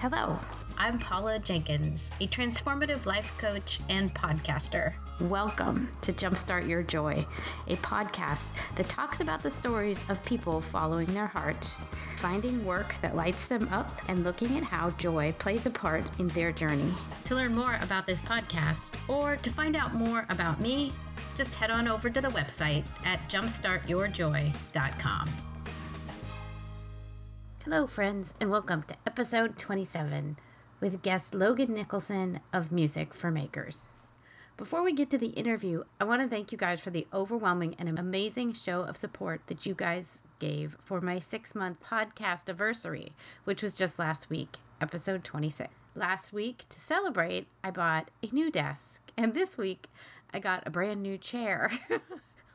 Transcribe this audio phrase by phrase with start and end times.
[0.00, 0.38] Hello,
[0.76, 4.94] I'm Paula Jenkins, a transformative life coach and podcaster.
[5.22, 7.26] Welcome to Jumpstart Your Joy,
[7.66, 8.44] a podcast
[8.76, 11.80] that talks about the stories of people following their hearts,
[12.18, 16.28] finding work that lights them up, and looking at how joy plays a part in
[16.28, 16.94] their journey.
[17.24, 20.92] To learn more about this podcast or to find out more about me,
[21.34, 25.28] just head on over to the website at jumpstartyourjoy.com.
[27.70, 30.38] Hello, friends, and welcome to episode 27
[30.80, 33.82] with guest Logan Nicholson of Music for Makers.
[34.56, 37.74] Before we get to the interview, I want to thank you guys for the overwhelming
[37.78, 43.12] and amazing show of support that you guys gave for my six month podcast anniversary,
[43.44, 45.68] which was just last week, episode 26.
[45.94, 49.90] Last week, to celebrate, I bought a new desk, and this week,
[50.32, 51.70] I got a brand new chair.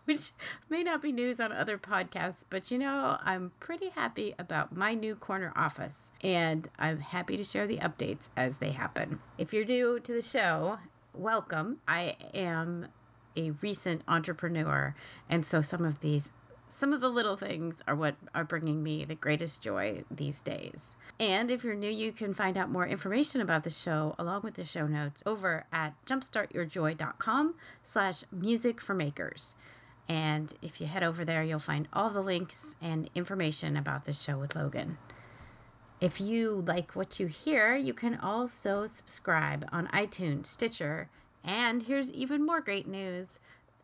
[0.05, 0.31] which
[0.69, 4.93] may not be news on other podcasts, but you know, I'm pretty happy about my
[4.95, 9.19] new corner office, and I'm happy to share the updates as they happen.
[9.37, 10.77] If you're new to the show,
[11.13, 11.77] welcome.
[11.87, 12.87] I am
[13.37, 14.93] a recent entrepreneur,
[15.29, 16.29] and so some of these
[16.69, 20.95] some of the little things are what are bringing me the greatest joy these days.
[21.19, 24.55] And if you're new, you can find out more information about the show along with
[24.55, 29.55] the show notes over at jumpstartyourjoy.com slash music for makers.
[30.09, 34.13] And if you head over there, you'll find all the links and information about the
[34.13, 34.97] show with Logan.
[36.01, 41.09] If you like what you hear, you can also subscribe on iTunes, Stitcher,
[41.43, 43.27] and here's even more great news.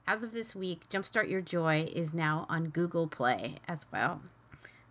[0.08, 4.22] As of this week, Jumpstart Your Joy is now on Google Play as well.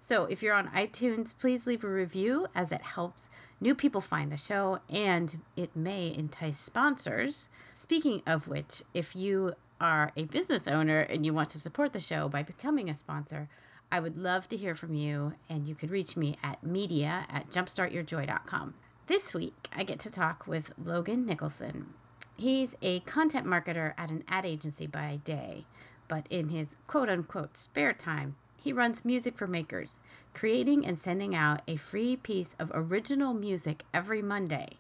[0.01, 3.29] So if you're on iTunes, please leave a review as it helps
[3.61, 7.49] new people find the show and it may entice sponsors.
[7.75, 12.01] Speaking of which, if you are a business owner and you want to support the
[12.01, 13.49] show by becoming a sponsor,
[13.91, 17.49] I would love to hear from you, and you could reach me at media at
[17.51, 18.75] jumpstartyourjoy.com.
[19.07, 21.95] This week, I get to talk with Logan Nicholson.
[22.37, 25.65] He's a content marketer at an ad agency by day,
[26.09, 30.01] but in his quote unquote spare time, he runs Music for Makers,
[30.35, 34.77] creating and sending out a free piece of original music every Monday.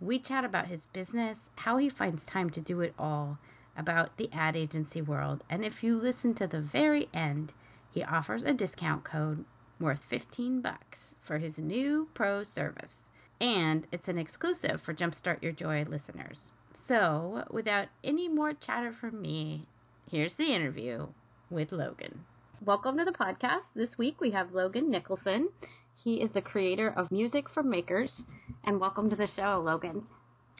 [0.00, 3.38] We chat about his business, how he finds time to do it all,
[3.76, 7.52] about the ad agency world, and if you listen to the very end,
[7.90, 9.44] he offers a discount code
[9.80, 13.10] worth 15 bucks for his new pro service.
[13.40, 16.52] And it's an exclusive for Jumpstart Your Joy listeners.
[16.72, 19.66] So, without any more chatter from me,
[20.10, 21.08] here's the interview
[21.50, 22.24] with Logan.
[22.64, 23.64] Welcome to the podcast.
[23.74, 25.48] This week we have Logan Nicholson.
[25.96, 28.22] He is the creator of Music for Makers.
[28.64, 30.06] And welcome to the show, Logan.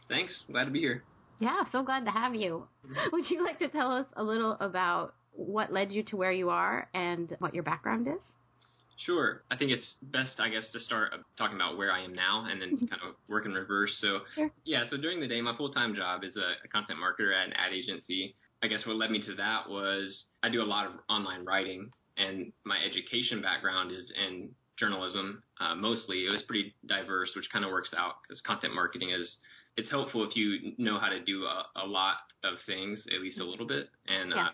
[0.08, 0.44] Thanks.
[0.50, 1.02] Glad to be here.
[1.38, 2.66] Yeah, so glad to have you.
[3.12, 6.50] Would you like to tell us a little about what led you to where you
[6.50, 8.20] are and what your background is?
[8.98, 9.42] Sure.
[9.50, 12.60] I think it's best, I guess, to start talking about where I am now and
[12.60, 13.96] then kind of work in reverse.
[14.00, 14.50] So, sure.
[14.64, 17.48] yeah, so during the day, my full time job is a, a, content marketer at
[17.48, 18.34] an ad agency.
[18.62, 21.90] I guess what led me to that was I do a lot of online writing,
[22.16, 26.26] and my education background is in journalism uh, mostly.
[26.26, 29.36] It was pretty diverse, which kind of works out because content marketing is
[29.76, 33.40] it's helpful if you know how to do a, a lot of things, at least
[33.40, 33.88] a little bit.
[34.06, 34.46] And yeah.
[34.46, 34.48] uh,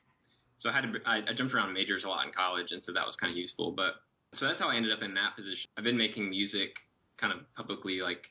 [0.59, 2.93] so I had to, I, I jumped around majors a lot in college, and so
[2.93, 3.73] that was kind of useful.
[3.73, 3.95] But
[4.35, 5.69] so that's how I ended up in that position.
[5.77, 6.71] I've been making music
[7.19, 8.25] kind of publicly, like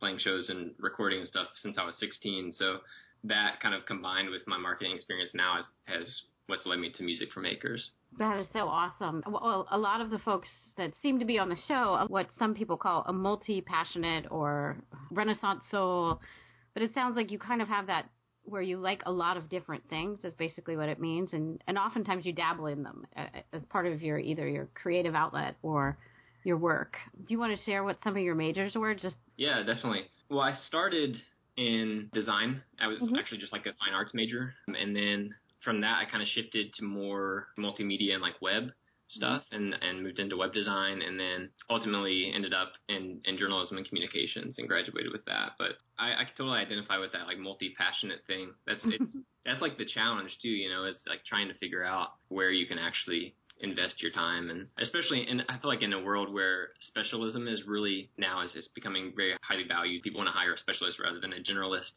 [0.00, 2.54] playing shows and recording and stuff since I was 16.
[2.56, 2.78] So
[3.24, 7.02] that kind of combined with my marketing experience now has, has what's led me to
[7.04, 7.92] Music for Makers.
[8.18, 9.22] That is so awesome.
[9.26, 12.28] Well, a lot of the folks that seem to be on the show are what
[12.38, 14.76] some people call a multi passionate or
[15.10, 16.20] renaissance soul.
[16.74, 18.06] But it sounds like you kind of have that
[18.44, 21.78] where you like a lot of different things is basically what it means and and
[21.78, 23.06] oftentimes you dabble in them
[23.52, 25.96] as part of your either your creative outlet or
[26.44, 26.96] your work.
[27.16, 30.02] Do you want to share what some of your majors were just Yeah, definitely.
[30.28, 31.16] Well, I started
[31.56, 32.62] in design.
[32.80, 33.14] I was mm-hmm.
[33.16, 35.34] actually just like a fine arts major and then
[35.64, 38.70] from that I kind of shifted to more multimedia and like web
[39.08, 43.76] stuff and and moved into web design and then ultimately ended up in in journalism
[43.76, 47.74] and communications and graduated with that but i i totally identify with that like multi
[47.76, 49.12] passionate thing that's it's
[49.44, 52.66] that's like the challenge too you know is like trying to figure out where you
[52.66, 56.70] can actually invest your time and especially in I feel like in a world where
[56.80, 60.02] specialism is really now is, is becoming very highly valued.
[60.02, 61.94] People want to hire a specialist rather than a generalist.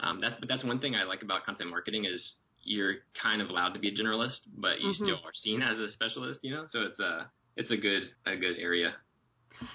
[0.00, 2.34] Um, that's but that's one thing I like about content marketing is
[2.64, 5.04] you're kind of allowed to be a generalist, but you mm-hmm.
[5.04, 6.66] still are seen as a specialist, you know.
[6.70, 8.94] So it's a it's a good a good area.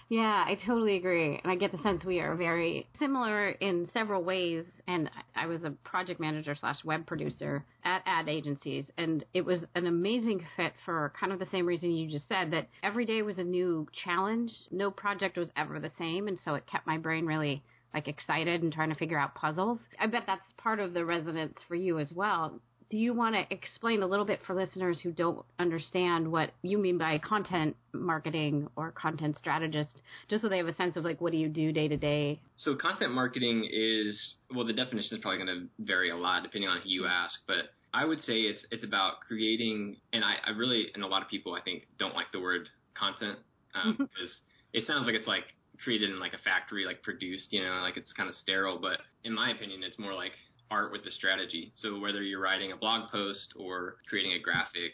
[0.10, 1.40] Yeah, I totally agree.
[1.42, 4.66] And I get the sense we are very similar in several ways.
[4.88, 8.86] And I was a project manager slash web producer at ad agencies.
[8.98, 12.52] And it was an amazing fit for kind of the same reason you just said
[12.52, 14.52] that every day was a new challenge.
[14.72, 16.28] No project was ever the same.
[16.28, 17.64] And so it kept my brain really
[17.94, 19.80] like excited and trying to figure out puzzles.
[20.00, 23.44] I bet that's part of the resonance for you as well do you want to
[23.54, 28.68] explain a little bit for listeners who don't understand what you mean by content marketing
[28.76, 31.72] or content strategist, just so they have a sense of like what do you do
[31.72, 32.40] day to day?
[32.56, 36.70] So content marketing is well, the definition is probably going to vary a lot depending
[36.70, 40.52] on who you ask, but I would say it's it's about creating, and I, I
[40.52, 43.40] really and a lot of people I think don't like the word content
[43.76, 44.40] um, because
[44.74, 45.46] it sounds like it's like
[45.84, 48.80] created in like a factory, like produced, you know, like it's kind of sterile.
[48.82, 50.34] But in my opinion, it's more like
[50.70, 51.72] art with the strategy.
[51.76, 54.94] So whether you're writing a blog post or creating a graphic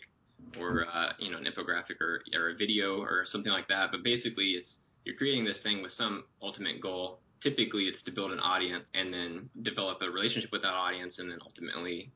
[0.59, 4.03] or uh, you know an infographic or, or a video or something like that, but
[4.03, 7.19] basically it's you're creating this thing with some ultimate goal.
[7.41, 11.29] Typically, it's to build an audience and then develop a relationship with that audience, and
[11.29, 12.09] then ultimately,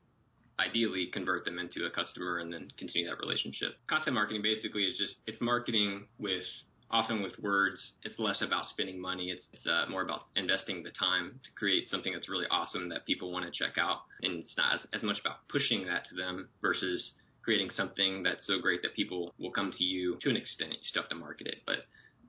[0.58, 3.74] ideally, convert them into a customer and then continue that relationship.
[3.88, 6.44] Content marketing basically is just it's marketing with
[6.90, 9.30] often with words, it's less about spending money.
[9.30, 13.06] It's, it's uh, more about investing the time to create something that's really awesome that
[13.06, 14.00] people want to check out.
[14.22, 17.12] And it's not as, as much about pushing that to them versus
[17.42, 20.72] creating something that's so great that people will come to you to an extent.
[20.72, 21.78] You still have to market it, but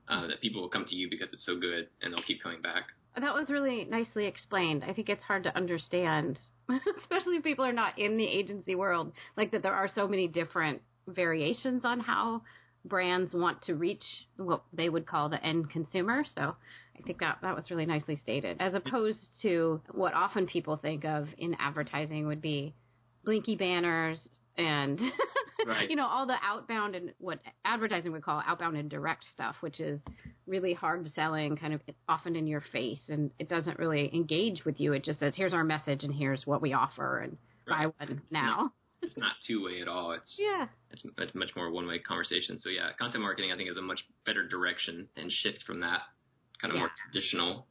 [0.08, 2.60] uh, that people will come to you because it's so good and they'll keep coming
[2.60, 2.84] back.
[3.16, 4.84] That was really nicely explained.
[4.84, 6.38] I think it's hard to understand,
[7.00, 10.28] especially if people are not in the agency world, like that there are so many
[10.28, 12.42] different variations on how
[12.84, 14.02] brands want to reach
[14.36, 16.24] what they would call the end consumer.
[16.34, 16.54] So
[16.98, 21.04] I think that that was really nicely stated, as opposed to what often people think
[21.04, 22.74] of in advertising would be
[23.24, 24.18] blinky banners
[24.56, 24.98] and
[25.66, 25.90] right.
[25.90, 29.80] you know all the outbound and what advertising would call outbound and direct stuff, which
[29.80, 30.00] is
[30.46, 34.80] really hard selling, kind of often in your face, and it doesn't really engage with
[34.80, 34.92] you.
[34.92, 37.36] It just says, "Here's our message, and here's what we offer, and
[37.66, 37.86] right.
[37.98, 40.12] buy one now." It's not two way at all.
[40.12, 40.66] It's yeah.
[40.90, 42.58] It's, it's much more one way conversation.
[42.58, 46.02] So yeah, content marketing I think is a much better direction and shift from that
[46.60, 46.80] kind of yeah.
[46.80, 47.66] more traditional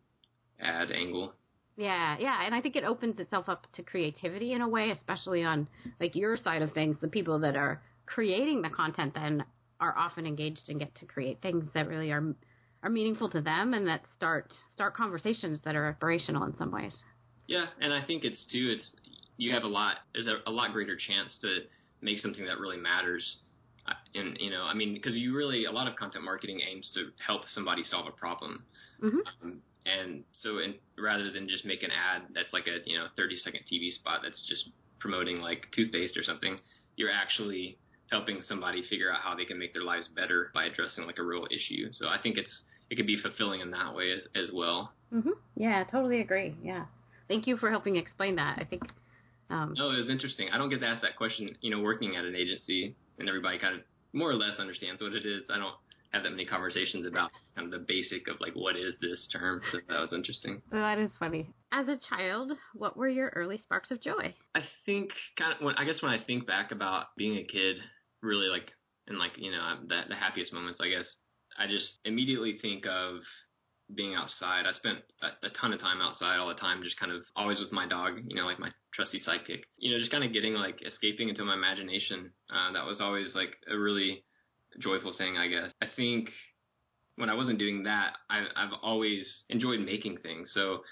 [0.59, 1.33] ad angle.
[1.77, 5.43] Yeah, yeah, and I think it opens itself up to creativity in a way, especially
[5.45, 5.65] on
[6.01, 6.97] like your side of things.
[6.99, 9.45] The people that are creating the content then
[9.79, 12.35] are often engaged and get to create things that really are
[12.83, 16.95] are meaningful to them and that start start conversations that are inspirational in some ways.
[17.47, 18.75] Yeah, and I think it's too.
[18.75, 18.93] It's
[19.39, 19.99] you have a lot.
[20.13, 21.61] There's a, a lot greater chance to
[22.01, 23.37] make something that really matters.
[24.13, 27.09] And you know, I mean, because you really a lot of content marketing aims to
[27.25, 28.65] help somebody solve a problem.
[29.01, 29.17] Mm-hmm.
[29.41, 33.07] Um, and so, and rather than just make an ad that's like a you know
[33.15, 34.69] 30 second TV spot that's just
[34.99, 36.59] promoting like toothpaste or something,
[36.97, 37.77] you're actually
[38.11, 41.23] helping somebody figure out how they can make their lives better by addressing like a
[41.23, 41.87] real issue.
[41.93, 44.91] So I think it's it could be fulfilling in that way as as well.
[45.13, 45.31] Mhm.
[45.55, 46.55] Yeah, totally agree.
[46.61, 46.85] Yeah.
[47.29, 48.57] Thank you for helping explain that.
[48.59, 48.83] I think
[49.49, 50.49] um, no, it was interesting.
[50.53, 53.57] I don't get to ask that question, you know, working at an agency, and everybody
[53.59, 53.81] kind of
[54.13, 55.43] more or less understands what it is.
[55.49, 55.75] I don't
[56.11, 59.61] have that many conversations about kind of the basic of like what is this term.
[59.71, 60.61] So that was interesting.
[60.71, 61.47] That is funny.
[61.71, 64.33] As a child, what were your early sparks of joy?
[64.55, 67.77] I think kind of when I guess when I think back about being a kid,
[68.21, 68.71] really like
[69.07, 71.07] and like you know the, the happiest moments, I guess
[71.57, 73.19] I just immediately think of
[73.95, 74.65] being outside.
[74.65, 77.59] I spent a, a, ton of time outside all the time, just kind of always
[77.59, 79.63] with my dog, you know, like my trusty sidekick.
[79.77, 82.31] You know, just kind of getting like escaping into my imagination.
[82.49, 84.23] Uh, that was always like a really
[84.79, 85.71] joyful thing, I guess.
[85.81, 86.29] I think
[87.15, 90.51] when I wasn't doing that, I, I've always enjoyed making things.
[90.53, 90.83] So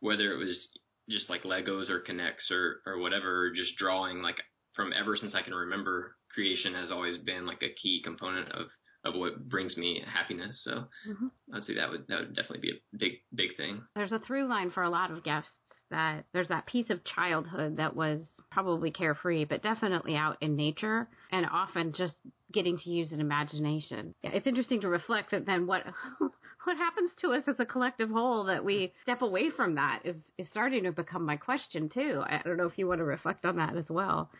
[0.00, 0.68] whether it was
[1.08, 4.42] just like Legos or K'Nex or, or whatever, or just drawing, like
[4.74, 8.66] from ever since I can remember, creation has always been like a key component of
[9.06, 10.60] of what brings me happiness.
[10.64, 11.26] So mm-hmm.
[11.52, 13.82] I'd say that would that would definitely be a big big thing.
[13.94, 15.50] There's a through line for a lot of guests
[15.90, 21.08] that there's that piece of childhood that was probably carefree, but definitely out in nature
[21.30, 22.14] and often just
[22.52, 24.14] getting to use an imagination.
[24.22, 25.84] Yeah, It's interesting to reflect that then what
[26.64, 30.16] what happens to us as a collective whole that we step away from that is
[30.38, 32.22] is starting to become my question too.
[32.24, 34.30] I don't know if you want to reflect on that as well.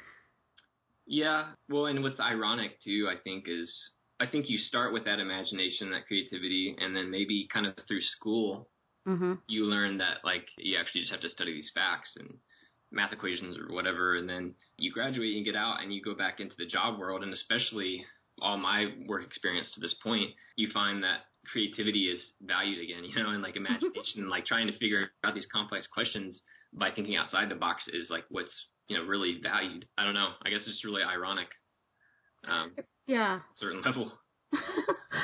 [1.07, 3.73] Yeah, well, and what's ironic too, I think, is
[4.19, 8.01] I think you start with that imagination, that creativity, and then maybe kind of through
[8.01, 8.69] school,
[9.07, 9.35] mm-hmm.
[9.47, 12.35] you learn that like you actually just have to study these facts and
[12.91, 16.41] math equations or whatever, and then you graduate and get out and you go back
[16.41, 18.05] into the job world, and especially
[18.41, 21.21] all my work experience to this point, you find that
[21.51, 25.47] creativity is valued again, you know, and like imagination, like trying to figure out these
[25.53, 26.41] complex questions
[26.73, 28.53] by thinking outside the box is like what's
[28.89, 29.87] you know really valued.
[29.99, 30.29] I don't know.
[30.45, 31.49] I guess it's really ironic.
[32.49, 32.73] Um,
[33.07, 33.41] yeah.
[33.55, 34.13] Certain level.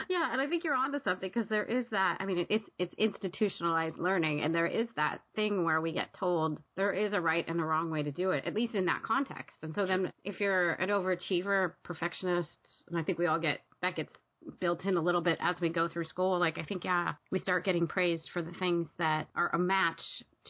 [0.08, 2.18] yeah, and I think you're onto something because there is that.
[2.20, 6.60] I mean, it's it's institutionalized learning, and there is that thing where we get told
[6.76, 9.02] there is a right and a wrong way to do it, at least in that
[9.02, 9.56] context.
[9.62, 12.58] And so then, if you're an overachiever, perfectionist,
[12.88, 14.12] and I think we all get that gets
[14.60, 16.38] built in a little bit as we go through school.
[16.38, 20.00] Like I think, yeah, we start getting praised for the things that are a match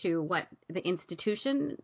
[0.03, 1.77] to what the institution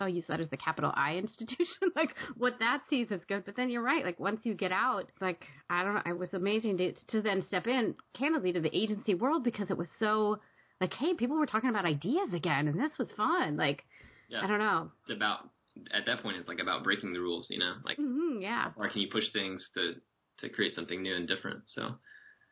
[0.00, 3.44] I'll use that as the capital I institution, like what that sees is good.
[3.44, 4.04] But then you're right.
[4.04, 7.44] Like once you get out, like I don't know, it was amazing to, to then
[7.46, 10.40] step in candidly to the agency world because it was so
[10.80, 13.56] like, hey, people were talking about ideas again, and this was fun.
[13.56, 13.84] Like,
[14.28, 14.42] yeah.
[14.42, 14.90] I don't know.
[15.06, 15.48] It's about
[15.92, 18.70] at that point, it's like about breaking the rules, you know, like mm-hmm, yeah.
[18.76, 19.94] Or can you push things to
[20.40, 21.62] to create something new and different?
[21.66, 21.94] So.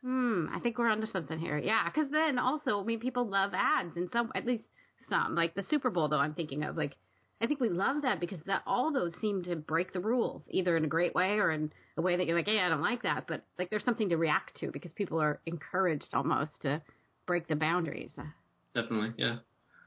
[0.02, 1.56] Hmm, I think we're onto something here.
[1.58, 4.64] Yeah, because then also, I mean, people love ads, and some, at least
[5.08, 6.18] some, like the Super Bowl, though.
[6.18, 6.96] I'm thinking of like
[7.42, 10.76] I think we love that because that all those seem to break the rules, either
[10.76, 13.02] in a great way or in a way that you're like, hey, I don't like
[13.02, 16.80] that, but like there's something to react to because people are encouraged almost to
[17.26, 18.12] break the boundaries.
[18.76, 19.38] Definitely, yeah.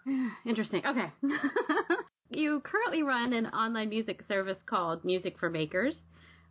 [0.45, 0.83] Interesting.
[0.85, 1.09] Okay.
[2.29, 5.95] you currently run an online music service called Music for Makers.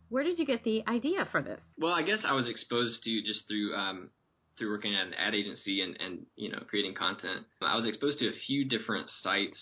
[0.09, 1.59] Where did you get the idea for this?
[1.77, 4.09] Well, I guess I was exposed to just through um,
[4.57, 7.45] through working at an ad agency and, and you know creating content.
[7.61, 9.57] I was exposed to a few different sites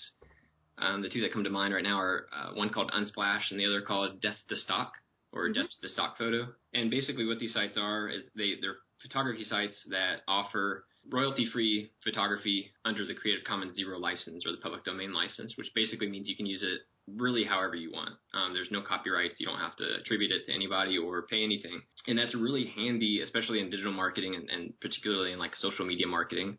[0.77, 3.59] um, the two that come to mind right now are uh, one called Unsplash and
[3.59, 4.93] the other called Death to Stock
[5.31, 5.61] or mm-hmm.
[5.61, 6.47] Death to Stock Photo.
[6.73, 12.71] And basically, what these sites are is they they're photography sites that offer royalty-free photography
[12.85, 16.35] under the Creative Commons Zero license or the public domain license, which basically means you
[16.35, 18.15] can use it really however you want.
[18.33, 19.35] Um, there's no copyrights.
[19.37, 21.81] You don't have to attribute it to anybody or pay anything.
[22.07, 26.07] And that's really handy, especially in digital marketing and, and particularly in like social media
[26.07, 26.57] marketing,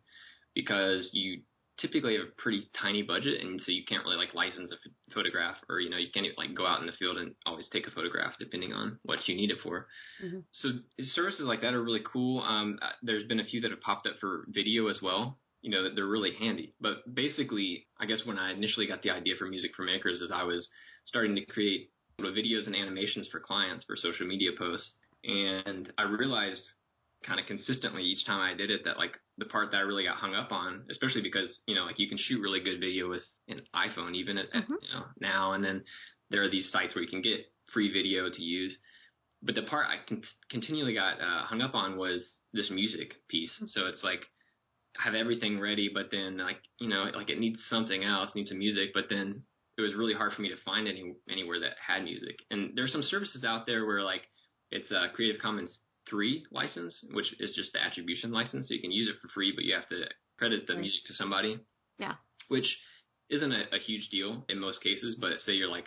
[0.55, 1.41] because you
[1.79, 5.15] typically have a pretty tiny budget, and so you can't really like license a f-
[5.15, 7.69] photograph, or you know you can't even, like go out in the field and always
[7.69, 9.87] take a photograph depending on what you need it for.
[10.25, 10.41] Mm-hmm.
[10.53, 10.69] So
[11.01, 12.43] services like that are really cool.
[12.43, 15.39] Um, uh, there's been a few that have popped up for video as well.
[15.63, 16.75] You know that they're really handy.
[16.81, 20.31] But basically, I guess when I initially got the idea for Music for Makers, is
[20.33, 20.69] I was
[21.05, 21.91] starting to create
[22.21, 26.63] videos and animations for clients for social media posts, and I realized
[27.27, 30.05] kind of consistently each time I did it that like the part that I really
[30.05, 33.09] got hung up on, especially because you know like you can shoot really good video
[33.09, 34.73] with an iPhone even at, mm-hmm.
[34.73, 35.85] at you know now and then
[36.31, 38.77] there are these sites where you can get free video to use.
[39.43, 43.53] But the part I con- continually got uh, hung up on was this music piece.
[43.57, 43.67] Mm-hmm.
[43.67, 44.25] So it's like
[44.99, 48.49] I have everything ready, but then like you know like it needs something else, needs
[48.49, 49.43] some music, but then
[49.77, 52.39] it was really hard for me to find any anywhere that had music.
[52.51, 54.23] And there's some services out there where like
[54.71, 55.79] it's uh, Creative Commons
[56.09, 58.69] three license, which is just the attribution license.
[58.69, 60.05] So you can use it for free, but you have to
[60.39, 60.81] credit the right.
[60.81, 61.61] music to somebody.
[61.99, 62.15] Yeah.
[62.49, 62.77] Which
[63.31, 65.87] isn't a, a huge deal in most cases, but say you're like,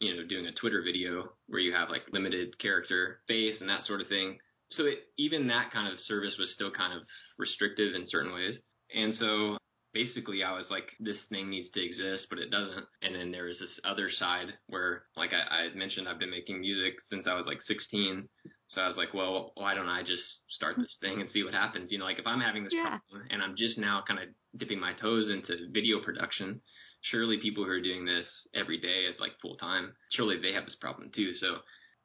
[0.00, 3.84] you know, doing a Twitter video where you have like limited character face and that
[3.84, 4.38] sort of thing.
[4.70, 7.02] So it, even that kind of service was still kind of
[7.38, 8.56] restrictive in certain ways.
[8.94, 9.58] And so
[9.92, 12.86] basically I was like, this thing needs to exist, but it doesn't.
[13.02, 16.30] And then there was this other side where, like I, I had mentioned, I've been
[16.30, 18.28] making music since I was like 16.
[18.68, 21.54] So I was like, well, why don't I just start this thing and see what
[21.54, 21.90] happens?
[21.90, 22.98] You know, like if I'm having this yeah.
[22.98, 26.60] problem and I'm just now kind of dipping my toes into video production,
[27.02, 30.66] surely people who are doing this every day as like full time, surely they have
[30.66, 31.32] this problem too.
[31.32, 31.58] So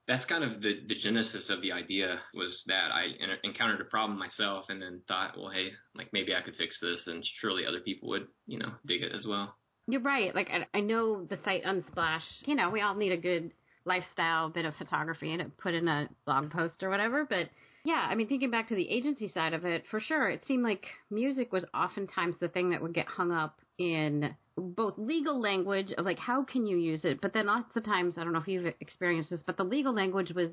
[0.07, 3.07] that's kind of the, the genesis of the idea was that I
[3.43, 7.01] encountered a problem myself and then thought, well, hey, like maybe I could fix this
[7.07, 9.55] and surely other people would, you know, dig it as well.
[9.87, 10.33] You're right.
[10.33, 13.51] Like I, I know the site Unsplash, you know, we all need a good
[13.85, 17.25] lifestyle bit of photography and put in a blog post or whatever.
[17.27, 17.49] But
[17.83, 20.63] yeah, I mean, thinking back to the agency side of it, for sure, it seemed
[20.63, 25.91] like music was oftentimes the thing that would get hung up in both legal language
[25.97, 28.39] of like how can you use it, but then lots of times I don't know
[28.39, 30.49] if you've experienced this, but the legal language was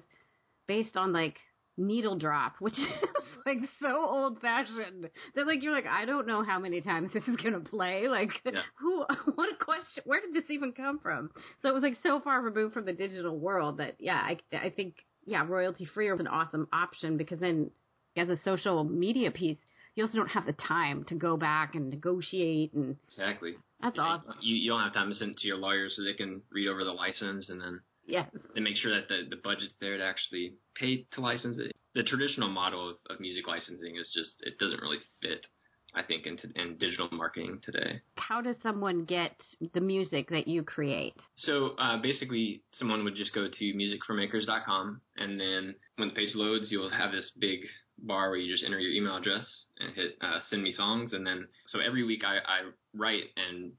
[0.66, 1.38] based on like
[1.76, 3.09] needle drop, which is
[3.47, 7.26] like so old fashioned that like you're like I don't know how many times this
[7.28, 8.09] is gonna play.
[8.09, 8.62] Like yeah.
[8.78, 9.04] who?
[9.35, 10.02] What a question!
[10.04, 11.30] Where did this even come from?
[11.62, 14.71] So it was like so far removed from the digital world that yeah, I I
[14.71, 17.71] think yeah, royalty free was an awesome option because then
[18.16, 19.59] as a social media piece,
[19.94, 23.56] you also don't have the time to go back and negotiate and exactly.
[23.80, 24.34] That's you, awesome.
[24.40, 26.68] You you don't have time to send it to your lawyer so they can read
[26.68, 28.26] over the license and then yeah.
[28.54, 31.72] And make sure that the, the budget's there to actually pay to license it.
[31.94, 35.46] The traditional model of, of music licensing is just, it doesn't really fit,
[35.94, 38.00] I think, in, in digital marketing today.
[38.16, 39.37] How does someone get
[39.75, 41.14] the music that you create?
[41.37, 46.68] So uh, basically, someone would just go to musicformakers.com, and then when the page loads,
[46.72, 47.61] you'll have this big
[48.02, 49.47] bar where you just enter your email address
[49.78, 51.12] and hit uh, send me songs.
[51.12, 53.73] And then, so every week I, I write and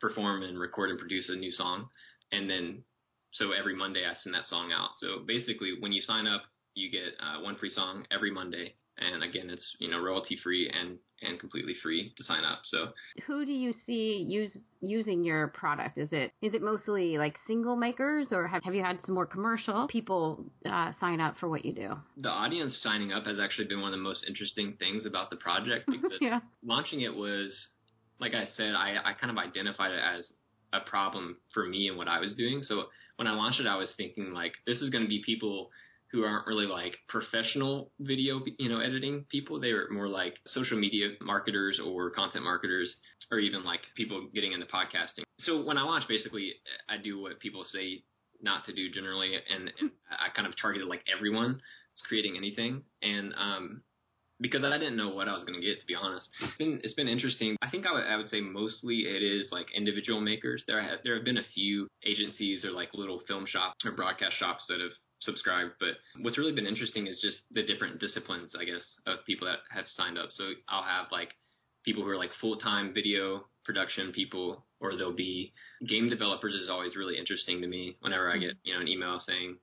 [0.00, 1.88] perform and record and produce a new song.
[2.32, 2.84] And then
[3.30, 4.90] so every Monday I send that song out.
[4.98, 6.42] So basically, when you sign up
[6.74, 8.74] you get uh, one free song every Monday.
[9.02, 12.60] And again, it's you know royalty free and and completely free to sign up.
[12.64, 12.88] So
[13.26, 15.98] who do you see use using your product?
[15.98, 19.26] Is it is it mostly like single makers, or have have you had some more
[19.26, 21.96] commercial people uh, sign up for what you do?
[22.16, 25.36] The audience signing up has actually been one of the most interesting things about the
[25.36, 26.40] project because yeah.
[26.64, 27.68] launching it was,
[28.20, 30.32] like I said, I I kind of identified it as
[30.72, 32.62] a problem for me and what I was doing.
[32.62, 32.84] So
[33.16, 35.70] when I launched it, I was thinking like this is going to be people
[36.12, 39.58] who aren't really like professional video, you know, editing people.
[39.58, 42.94] They were more like social media marketers or content marketers
[43.30, 45.24] or even like people getting into podcasting.
[45.40, 46.52] So when I launched, basically
[46.88, 48.02] I do what people say
[48.42, 49.34] not to do generally.
[49.34, 51.60] And, and I kind of targeted like everyone
[52.08, 52.82] creating anything.
[53.02, 53.82] And, um,
[54.40, 56.28] because I didn't know what I was going to get, to be honest.
[56.40, 57.54] It's been it's been interesting.
[57.62, 60.64] I think I would I would say mostly it is like individual makers.
[60.66, 64.34] There have, there have been a few agencies or like little film shops or broadcast
[64.38, 64.90] shops that have
[65.22, 65.72] subscribed.
[65.80, 69.60] But what's really been interesting is just the different disciplines, I guess, of people that
[69.70, 70.30] have signed up.
[70.30, 71.30] So I'll have like
[71.84, 75.52] people who are like full time video production people, or there'll be
[75.86, 79.20] game developers is always really interesting to me whenever I get, you know, an email
[79.24, 79.56] saying,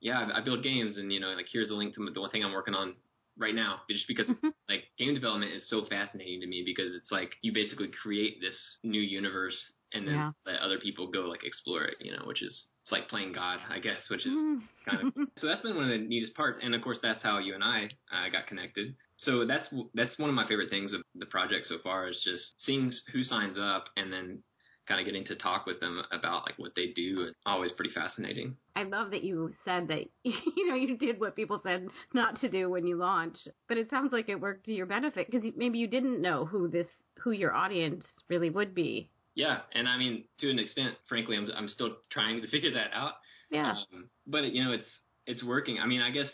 [0.00, 2.44] yeah, I build games and, you know, like here's a link to the one thing
[2.44, 2.96] I'm working on
[3.38, 4.48] right now just because mm-hmm.
[4.68, 8.78] like game development is so fascinating to me because it's like you basically create this
[8.82, 9.56] new universe
[9.92, 10.30] and then yeah.
[10.46, 13.60] let other people go like explore it, you know, which is it's like playing God,
[13.70, 14.60] I guess, which is mm.
[14.84, 17.38] kind of so that's been one of the neatest parts, and of course that's how
[17.38, 18.94] you and I uh, got connected.
[19.20, 22.54] So that's that's one of my favorite things of the project so far is just
[22.66, 24.42] seeing who signs up and then
[24.86, 27.24] kind of getting to talk with them about like what they do.
[27.28, 28.54] It's always pretty fascinating.
[28.76, 32.50] I love that you said that you know you did what people said not to
[32.50, 35.78] do when you launched, but it sounds like it worked to your benefit because maybe
[35.78, 36.88] you didn't know who this
[37.20, 41.48] who your audience really would be yeah, and I mean, to an extent, frankly, I'm
[41.56, 43.12] I'm still trying to figure that out.
[43.50, 43.72] Yeah.
[43.72, 44.88] Um, but you know, it's
[45.26, 45.78] it's working.
[45.80, 46.30] I mean, I guess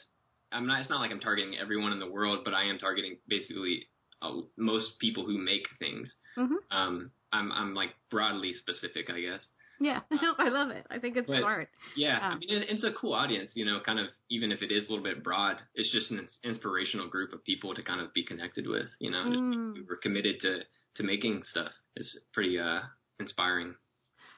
[0.52, 0.80] I'm not.
[0.80, 3.86] It's not like I'm targeting everyone in the world, but I am targeting basically
[4.22, 6.14] uh, most people who make things.
[6.38, 6.76] Mm-hmm.
[6.76, 9.42] Um, I'm I'm like broadly specific, I guess.
[9.82, 10.86] Yeah, no, I love it.
[10.90, 11.68] I think it's but, smart.
[11.96, 14.70] Yeah, I mean, it, it's a cool audience, you know, kind of, even if it
[14.70, 18.12] is a little bit broad, it's just an inspirational group of people to kind of
[18.12, 19.76] be connected with, you know, mm.
[19.76, 20.60] who are committed to
[20.96, 22.80] to making stuff is pretty uh,
[23.18, 23.74] inspiring.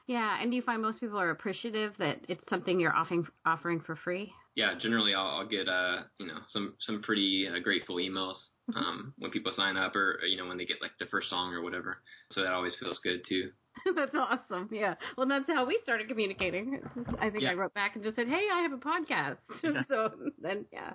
[0.06, 3.80] Yeah, and do you find most people are appreciative that it's something you're offering offering
[3.80, 4.32] for free?
[4.56, 8.34] Yeah, generally I'll, I'll get uh you know some some pretty uh, grateful emails
[8.70, 8.76] mm-hmm.
[8.76, 11.54] um when people sign up or you know when they get like the first song
[11.54, 11.98] or whatever.
[12.32, 13.50] So that always feels good too.
[13.96, 14.68] that's awesome.
[14.70, 14.96] Yeah.
[15.16, 16.80] Well, that's how we started communicating.
[17.18, 17.52] I think yeah.
[17.52, 19.38] I wrote back and just said, "Hey, I have a podcast."
[19.88, 20.10] so
[20.40, 20.94] then yeah.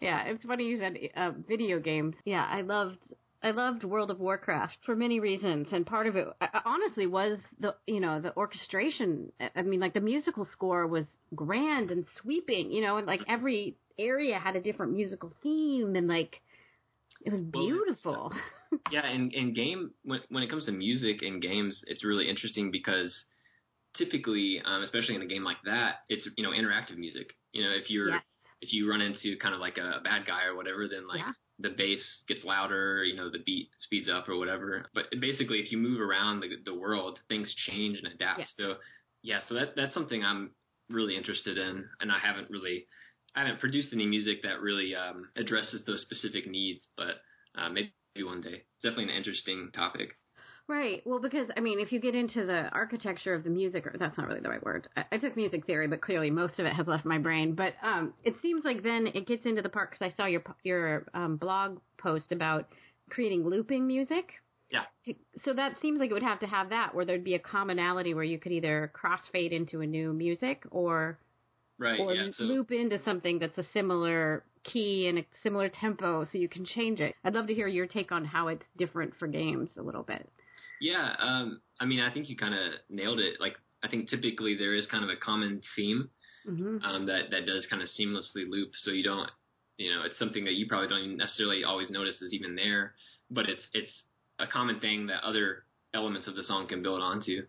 [0.00, 2.14] Yeah, it's funny you said uh, video games.
[2.24, 2.98] Yeah, I loved
[3.46, 6.26] I loved World of Warcraft for many reasons, and part of it
[6.64, 9.30] honestly was the you know the orchestration.
[9.54, 13.76] I mean, like the musical score was grand and sweeping, you know, and like every
[14.00, 16.40] area had a different musical theme, and like
[17.24, 18.32] it was beautiful.
[18.72, 22.28] Well, yeah, in in game when when it comes to music in games, it's really
[22.28, 23.16] interesting because
[23.96, 27.28] typically, um, especially in a game like that, it's you know interactive music.
[27.52, 28.22] You know, if you're yes.
[28.60, 31.32] if you run into kind of like a bad guy or whatever, then like yeah
[31.58, 34.86] the bass gets louder, you know, the beat speeds up or whatever.
[34.94, 38.40] But basically, if you move around the, the world, things change and adapt.
[38.40, 38.46] Yeah.
[38.56, 38.74] So,
[39.22, 40.50] yeah, so that that's something I'm
[40.90, 42.86] really interested in, and I haven't really,
[43.34, 47.16] I haven't produced any music that really um, addresses those specific needs, but
[47.56, 47.92] uh, maybe
[48.22, 48.62] one day.
[48.62, 50.10] It's definitely an interesting topic.
[50.68, 51.00] Right.
[51.06, 54.18] Well, because I mean, if you get into the architecture of the music, or that's
[54.18, 54.88] not really the right word.
[54.96, 57.54] I, I took music theory, but clearly most of it has left my brain.
[57.54, 60.42] But um, it seems like then it gets into the part because I saw your
[60.64, 62.68] your um, blog post about
[63.10, 64.32] creating looping music.
[64.70, 64.82] Yeah.
[65.44, 68.14] So that seems like it would have to have that, where there'd be a commonality
[68.14, 71.16] where you could either crossfade into a new music or
[71.78, 76.24] right, or yeah, so, loop into something that's a similar key and a similar tempo,
[76.24, 77.14] so you can change it.
[77.22, 80.28] I'd love to hear your take on how it's different for games a little bit.
[80.80, 83.40] Yeah, um, I mean, I think you kind of nailed it.
[83.40, 86.08] Like, I think typically there is kind of a common theme
[86.48, 86.82] mm-hmm.
[86.82, 89.30] um, that that does kind of seamlessly loop, so you don't,
[89.78, 92.94] you know, it's something that you probably don't necessarily always notice is even there,
[93.30, 94.02] but it's it's
[94.38, 97.42] a common thing that other elements of the song can build onto.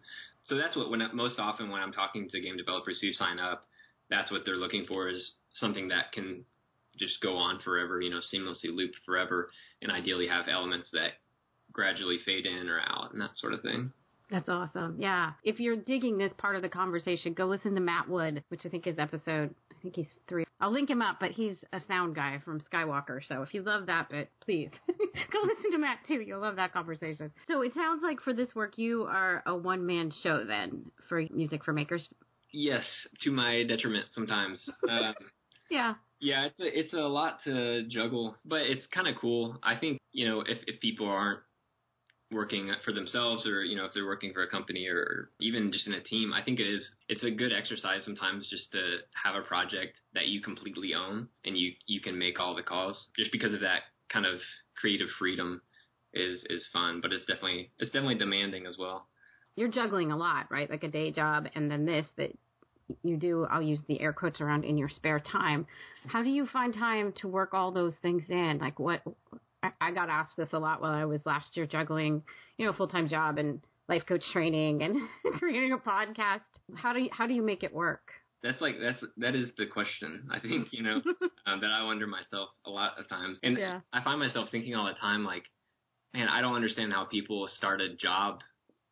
[0.45, 3.63] So that's what when most often when I'm talking to game developers who sign up,
[4.09, 6.45] that's what they're looking for is something that can
[6.97, 9.49] just go on forever, you know, seamlessly loop forever,
[9.81, 11.11] and ideally have elements that
[11.71, 13.91] gradually fade in or out and that sort of thing.
[14.29, 14.97] That's awesome.
[14.99, 15.31] Yeah.
[15.43, 18.69] If you're digging this part of the conversation, go listen to Matt Wood, which I
[18.69, 20.45] think is episode, I think he's three.
[20.59, 23.19] I'll link him up, but he's a sound guy from Skywalker.
[23.25, 26.15] So if you love that bit, please go listen to Matt too.
[26.15, 27.31] You'll love that conversation.
[27.47, 31.23] So it sounds like for this work, you are a one man show then for
[31.31, 32.07] Music for Makers.
[32.51, 34.59] Yes, to my detriment sometimes.
[34.89, 35.13] Um,
[35.69, 35.95] yeah.
[36.19, 39.59] Yeah, it's a, it's a lot to juggle, but it's kind of cool.
[39.61, 41.41] I think you know if if people aren't
[42.31, 45.87] working for themselves or you know if they're working for a company or even just
[45.87, 49.33] in a team i think it is it's a good exercise sometimes just to have
[49.35, 53.07] a project that you completely own and you you can make all the calls.
[53.15, 54.39] Just because of that kind of
[54.75, 55.61] creative freedom
[56.13, 59.07] is is fun but it's definitely it's definitely demanding as well.
[59.55, 60.69] You're juggling a lot right?
[60.69, 62.31] Like a day job and then this that
[63.03, 65.67] you do i'll use the air quotes around in your spare time.
[66.07, 68.59] How do you find time to work all those things in?
[68.61, 69.01] Like what
[69.63, 72.23] I got asked this a lot while I was last year juggling,
[72.57, 74.97] you know, full time job and life coach training and
[75.39, 76.41] creating a podcast.
[76.75, 78.11] How do you, how do you make it work?
[78.43, 80.29] That's like that's that is the question.
[80.31, 81.01] I think you know
[81.47, 83.81] um, that I wonder myself a lot of times, and yeah.
[83.91, 85.45] I find myself thinking all the time, like,
[86.13, 88.41] man, I don't understand how people start a job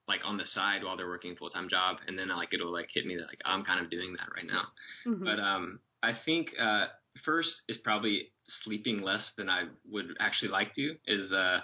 [0.07, 2.89] like on the side while they're working full time job, and then like it'll like
[2.91, 4.63] hit me that like I'm kind of doing that right now.
[5.07, 5.23] Mm-hmm.
[5.23, 6.87] But um, I think uh,
[7.23, 8.31] first is probably
[8.63, 11.59] sleeping less than I would actually like to is uh,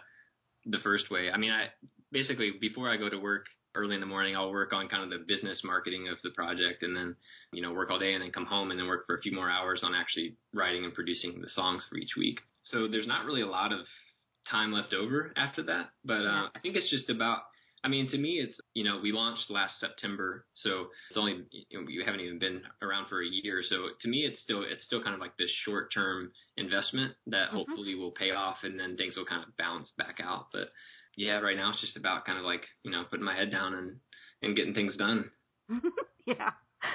[0.66, 1.30] the first way.
[1.32, 1.68] I mean, I
[2.12, 5.10] basically before I go to work early in the morning, I'll work on kind of
[5.10, 7.16] the business marketing of the project, and then
[7.52, 9.34] you know work all day, and then come home and then work for a few
[9.34, 12.40] more hours on actually writing and producing the songs for each week.
[12.64, 13.80] So there's not really a lot of
[14.50, 17.40] time left over after that, but uh, I think it's just about
[17.84, 21.82] I mean, to me, it's you know we launched last September, so it's only you,
[21.82, 23.62] know, you haven't even been around for a year.
[23.64, 27.48] So to me, it's still it's still kind of like this short term investment that
[27.48, 27.58] mm-hmm.
[27.58, 30.48] hopefully will pay off, and then things will kind of balance back out.
[30.54, 30.68] But
[31.16, 33.74] yeah, right now it's just about kind of like you know putting my head down
[33.74, 33.98] and
[34.44, 35.32] and getting things done.
[36.26, 36.52] yeah.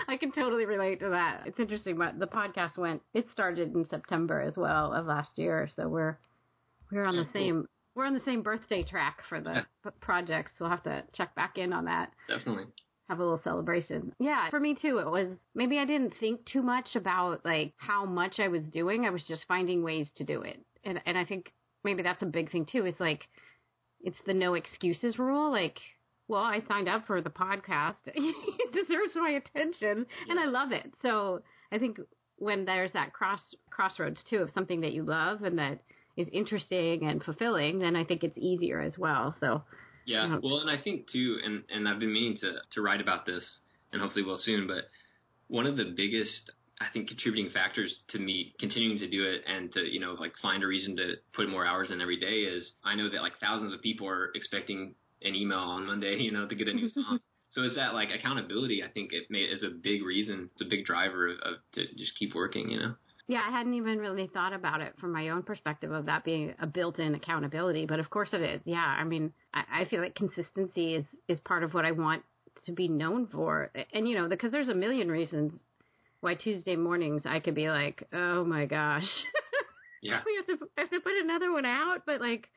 [0.08, 1.42] I can totally relate to that.
[1.46, 3.02] It's interesting, but the podcast went.
[3.14, 6.18] It started in September as well of last year, so we're
[6.90, 9.90] we're on the same we're on the same birthday track for the yeah.
[10.00, 12.12] project, so we'll have to check back in on that.
[12.28, 12.66] Definitely.
[13.08, 14.12] Have a little celebration.
[14.18, 14.98] Yeah, for me too.
[14.98, 19.06] It was maybe I didn't think too much about like how much I was doing.
[19.06, 21.52] I was just finding ways to do it, and and I think
[21.84, 22.84] maybe that's a big thing too.
[22.84, 23.22] It's like
[24.02, 25.50] it's the no excuses rule.
[25.50, 25.78] Like,
[26.28, 27.94] well, I signed up for the podcast.
[28.06, 30.32] it deserves my attention, yeah.
[30.32, 30.92] and I love it.
[31.00, 31.98] So I think
[32.38, 35.80] when there's that cross crossroads too of something that you love and that
[36.16, 39.34] is interesting and fulfilling, then I think it's easier as well.
[39.40, 39.62] So
[40.04, 40.40] yeah, you know.
[40.42, 43.44] well, and I think too, and and I've been meaning to to write about this,
[43.92, 44.66] and hopefully we'll soon.
[44.66, 44.84] But
[45.48, 49.72] one of the biggest I think contributing factors to me continuing to do it and
[49.72, 52.70] to you know like find a reason to put more hours in every day is
[52.84, 56.46] I know that like thousands of people are expecting an email on Monday, you know,
[56.46, 57.20] to get a new song.
[57.50, 58.82] so is that like accountability?
[58.82, 60.50] I think it may, is a big reason.
[60.52, 62.94] It's a big driver of, of to just keep working, you know.
[63.28, 66.54] Yeah, I hadn't even really thought about it from my own perspective of that being
[66.60, 68.60] a built-in accountability, but of course it is.
[68.64, 72.22] Yeah, I mean, I, I feel like consistency is is part of what I want
[72.66, 75.52] to be known for, and you know, because there's a million reasons
[76.20, 79.08] why Tuesday mornings I could be like, oh my gosh,
[80.02, 82.48] yeah, we have to I have to put another one out, but like,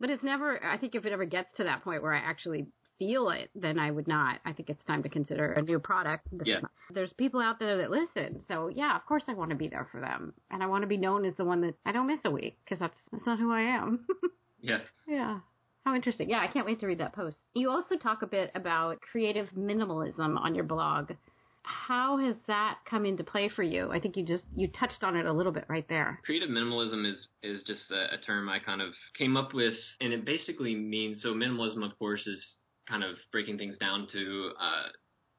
[0.00, 0.64] but it's never.
[0.64, 2.68] I think if it ever gets to that point where I actually
[3.02, 4.38] feel it, then I would not.
[4.44, 6.28] I think it's time to consider a new product.
[6.44, 6.60] Yeah.
[6.90, 8.40] There's people out there that listen.
[8.46, 10.32] So yeah, of course I want to be there for them.
[10.50, 12.58] And I want to be known as the one that I don't miss a week
[12.64, 14.06] because that's, that's not who I am.
[14.60, 14.80] yes.
[15.08, 15.40] Yeah.
[15.84, 16.30] How interesting.
[16.30, 17.36] Yeah, I can't wait to read that post.
[17.54, 21.10] You also talk a bit about creative minimalism on your blog.
[21.64, 23.90] How has that come into play for you?
[23.90, 26.20] I think you just you touched on it a little bit right there.
[26.24, 30.12] Creative minimalism is is just a, a term I kind of came up with and
[30.12, 34.88] it basically means so minimalism of course is kind of breaking things down to uh,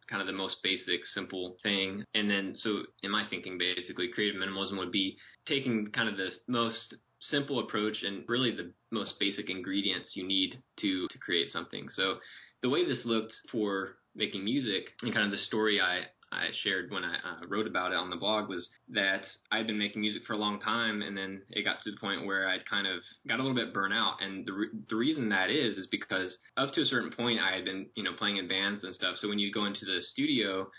[0.09, 2.03] kind of the most basic, simple thing.
[2.13, 6.29] And then, so in my thinking, basically, creative minimalism would be taking kind of the
[6.47, 11.87] most simple approach and really the most basic ingredients you need to to create something.
[11.89, 12.15] So
[12.61, 16.01] the way this looked for making music and kind of the story I
[16.33, 19.77] I shared when I uh, wrote about it on the blog was that I'd been
[19.77, 22.67] making music for a long time, and then it got to the point where I'd
[22.69, 24.17] kind of got a little bit burnt out.
[24.21, 27.55] And the re- the reason that is is because up to a certain point I
[27.55, 29.17] had been you know playing in bands and stuff.
[29.17, 30.69] So when you go into the studio,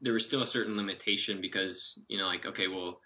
[0.00, 3.00] there was still a certain limitation because you know like okay well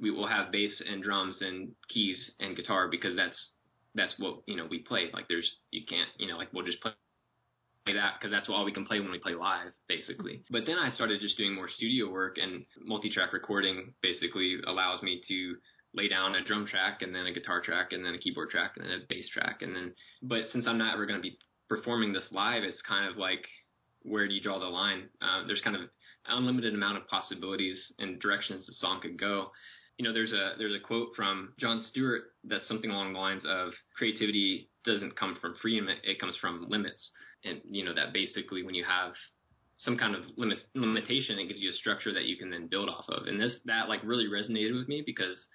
[0.00, 3.54] we will have bass and drums and keys and guitar because that's
[3.94, 5.10] that's what you know we play.
[5.12, 6.92] Like there's you can't you know like we'll just play
[7.92, 10.44] that because that's all we can play when we play live, basically.
[10.50, 15.22] But then I started just doing more studio work, and multi-track recording basically allows me
[15.28, 15.56] to
[15.94, 18.72] lay down a drum track and then a guitar track and then a keyboard track
[18.76, 19.94] and then a bass track and then.
[20.22, 23.46] But since I'm not ever going to be performing this live, it's kind of like
[24.02, 25.08] where do you draw the line?
[25.20, 25.82] Uh, there's kind of
[26.26, 29.50] unlimited amount of possibilities and directions the song could go.
[29.98, 33.42] You know, there's a there's a quote from john Stewart that's something along the lines
[33.44, 37.10] of creativity doesn't come from freedom; it, it comes from limits
[37.44, 39.12] and you know that basically when you have
[39.78, 42.88] some kind of limit, limitation, it gives you a structure that you can then build
[42.88, 43.26] off of.
[43.26, 45.46] And this that like really resonated with me because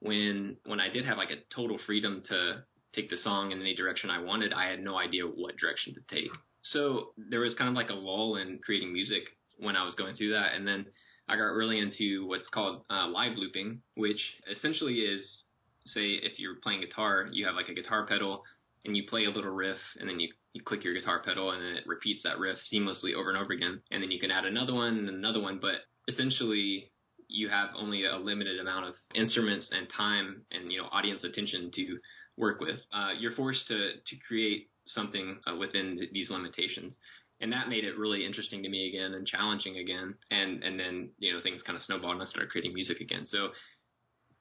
[0.00, 2.62] when when I did have like a total freedom to
[2.94, 6.14] take the song in any direction I wanted, I had no idea what direction to
[6.14, 6.30] take.
[6.62, 9.22] So there was kind of like a lull in creating music
[9.58, 10.86] when I was going through that, and then
[11.28, 15.44] I got really into what's called uh, live looping, which essentially is
[15.86, 18.42] say if you're playing guitar, you have like a guitar pedal
[18.84, 21.62] and you play a little riff and then you, you click your guitar pedal and
[21.62, 23.80] then it repeats that riff seamlessly over and over again.
[23.90, 26.90] And then you can add another one and another one, but essentially
[27.28, 31.70] you have only a limited amount of instruments and time and, you know, audience attention
[31.74, 31.98] to
[32.36, 32.78] work with.
[32.92, 36.96] Uh, you're forced to, to create something uh, within th- these limitations.
[37.40, 40.14] And that made it really interesting to me again and challenging again.
[40.30, 43.26] And, and then, you know, things kind of snowballed and I started creating music again.
[43.26, 43.48] So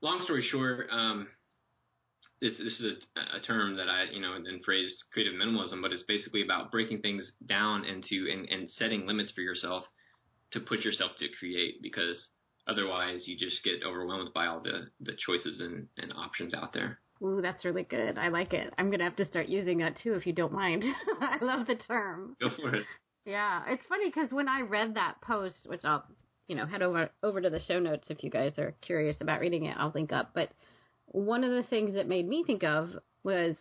[0.01, 1.27] long story short, um,
[2.41, 5.91] this, this is a, a, term that I, you know, then phrased creative minimalism, but
[5.91, 9.83] it's basically about breaking things down into and, and setting limits for yourself
[10.51, 12.29] to push yourself to create because
[12.67, 16.99] otherwise you just get overwhelmed by all the, the choices and, and options out there.
[17.21, 18.17] Ooh, that's really good.
[18.17, 18.73] I like it.
[18.77, 20.83] I'm going to have to start using that too if you don't mind.
[21.21, 22.37] I love the term.
[22.39, 22.85] Go for it.
[23.25, 26.05] Yeah, it's funny because when I read that post, which I'll,
[26.47, 29.41] you know, head over over to the show notes if you guys are curious about
[29.41, 30.31] reading it, I'll link up.
[30.33, 30.49] But
[31.11, 32.89] one of the things that made me think of
[33.23, 33.55] was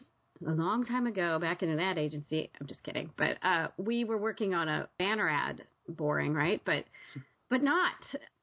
[0.46, 2.50] a long time ago back in an ad agency.
[2.60, 5.64] I'm just kidding, but uh, we were working on a banner ad.
[5.88, 6.60] Boring, right?
[6.66, 6.84] But
[7.50, 7.94] but not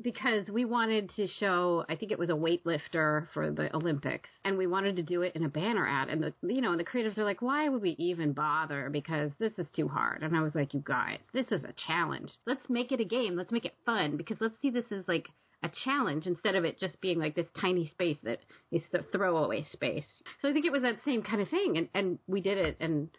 [0.02, 4.58] because we wanted to show i think it was a weightlifter for the olympics and
[4.58, 7.18] we wanted to do it in a banner ad and the you know the creatives
[7.18, 10.56] are like why would we even bother because this is too hard and i was
[10.56, 13.76] like you guys this is a challenge let's make it a game let's make it
[13.86, 15.28] fun because let's see this as like
[15.66, 18.40] a challenge instead of it just being like this tiny space that
[18.72, 20.24] is the throwaway space.
[20.42, 22.78] So I think it was that same kind of thing, and and we did it,
[22.80, 23.10] and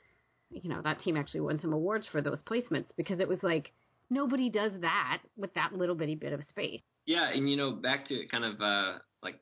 [0.50, 3.72] you know that team actually won some awards for those placements because it was like
[4.10, 6.82] nobody does that with that little bitty bit of space.
[7.04, 9.40] Yeah, and you know back to kind of uh, like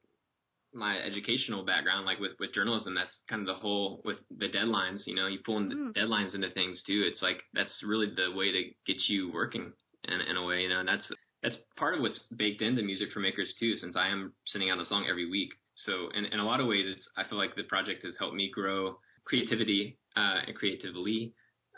[0.72, 5.06] my educational background, like with with journalism, that's kind of the whole with the deadlines.
[5.06, 5.92] You know, you pull in the mm.
[5.92, 7.04] deadlines into things too.
[7.06, 9.72] It's like that's really the way to get you working
[10.04, 10.62] in in a way.
[10.62, 11.10] You know, and that's
[11.44, 14.80] that's part of what's baked into music for makers too, since I am sending out
[14.80, 15.52] a song every week.
[15.76, 16.86] So in, in a lot of ways,
[17.18, 21.34] I feel like the project has helped me grow creativity uh, and creatively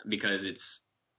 [0.07, 0.63] because it's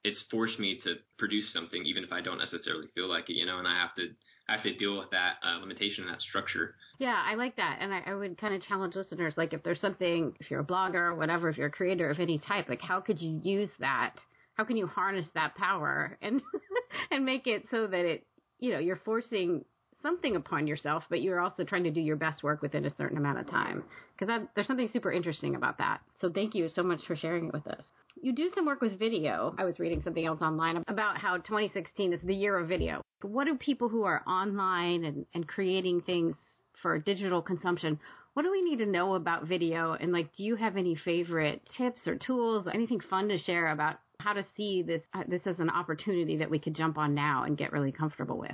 [0.04, 3.44] it's forced me to produce something even if I don't necessarily feel like it, you
[3.44, 4.08] know, and I have to
[4.48, 6.74] I have to deal with that uh, limitation and that structure.
[6.98, 9.80] Yeah, I like that, and I, I would kind of challenge listeners, like if there's
[9.80, 12.80] something, if you're a blogger or whatever, if you're a creator of any type, like
[12.80, 14.14] how could you use that?
[14.54, 16.40] How can you harness that power and
[17.11, 18.24] and make it so that it
[18.59, 19.64] you know, you're forcing
[20.03, 23.18] something upon yourself, but you're also trying to do your best work within a certain
[23.18, 23.83] amount of time.
[24.16, 26.01] Because there's something super interesting about that.
[26.21, 27.85] So thank you so much for sharing it with us.
[28.21, 29.55] You do some work with video.
[29.59, 33.03] I was reading something else online about how 2016 is the year of video.
[33.23, 36.37] What do people who are online and, and creating things
[36.83, 37.99] for digital consumption,
[38.35, 39.94] what do we need to know about video?
[39.94, 43.97] And like, do you have any favorite tips or tools, anything fun to share about
[44.20, 47.44] how to see this uh, this as an opportunity that we could jump on now
[47.44, 48.50] and get really comfortable with.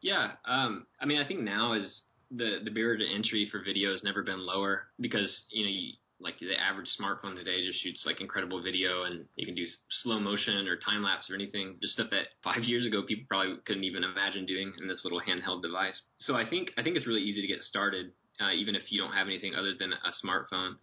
[0.00, 3.92] Yeah, um, I mean, I think now is the the barrier to entry for video
[3.92, 8.04] has never been lower because you know you, like the average smartphone today just shoots
[8.04, 9.64] like incredible video and you can do
[10.02, 13.54] slow motion or time lapse or anything just stuff that five years ago people probably
[13.64, 17.06] couldn't even imagine doing in this little handheld device so i think i think it's
[17.06, 20.26] really easy to get started uh, even if you don't have anything other than a
[20.26, 20.74] smartphone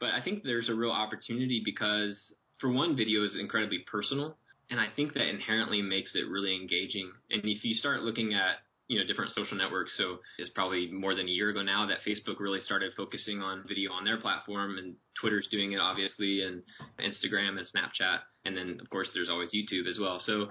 [0.00, 4.38] but i think there's a real opportunity because for one, video is incredibly personal,
[4.70, 7.12] and I think that inherently makes it really engaging.
[7.30, 11.14] And if you start looking at you know different social networks, so it's probably more
[11.14, 14.78] than a year ago now that Facebook really started focusing on video on their platform,
[14.78, 16.62] and Twitter's doing it obviously, and
[17.00, 20.20] Instagram and Snapchat, and then of course there's always YouTube as well.
[20.20, 20.46] So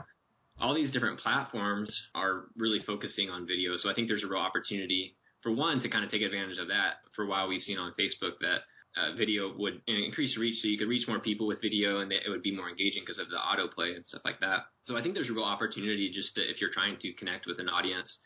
[0.59, 3.77] all these different platforms are really focusing on video.
[3.77, 6.67] So I think there's a real opportunity for one to kind of take advantage of
[6.67, 6.95] that.
[7.15, 8.61] For a while, we've seen on Facebook that
[8.97, 12.27] uh, video would increase reach, so you could reach more people with video, and it
[12.27, 14.65] would be more engaging because of the autoplay and stuff like that.
[14.83, 17.59] So I think there's a real opportunity just to, if you're trying to connect with
[17.59, 18.19] an audience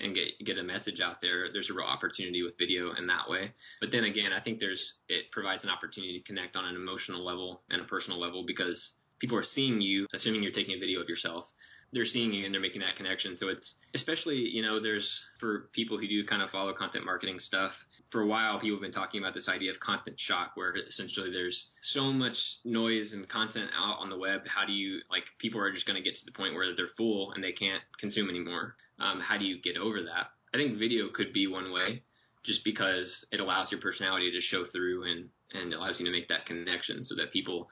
[0.00, 3.28] and get get a message out there, there's a real opportunity with video in that
[3.28, 3.52] way.
[3.80, 7.24] But then again, I think there's it provides an opportunity to connect on an emotional
[7.24, 8.80] level and a personal level because
[9.20, 11.44] people are seeing you, assuming you're taking a video of yourself,
[11.92, 13.36] they're seeing you and they're making that connection.
[13.38, 17.38] So it's especially, you know, there's for people who do kind of follow content marketing
[17.38, 17.72] stuff.
[18.10, 21.30] For a while, people have been talking about this idea of content shock, where essentially
[21.30, 24.40] there's so much noise and content out on the web.
[24.46, 26.88] How do you like people are just going to get to the point where they're
[26.96, 28.74] full and they can't consume anymore?
[28.98, 30.32] Um, how do you get over that?
[30.52, 32.02] I think video could be one way,
[32.44, 36.28] just because it allows your personality to show through and and allows you to make
[36.28, 37.68] that connection, so that people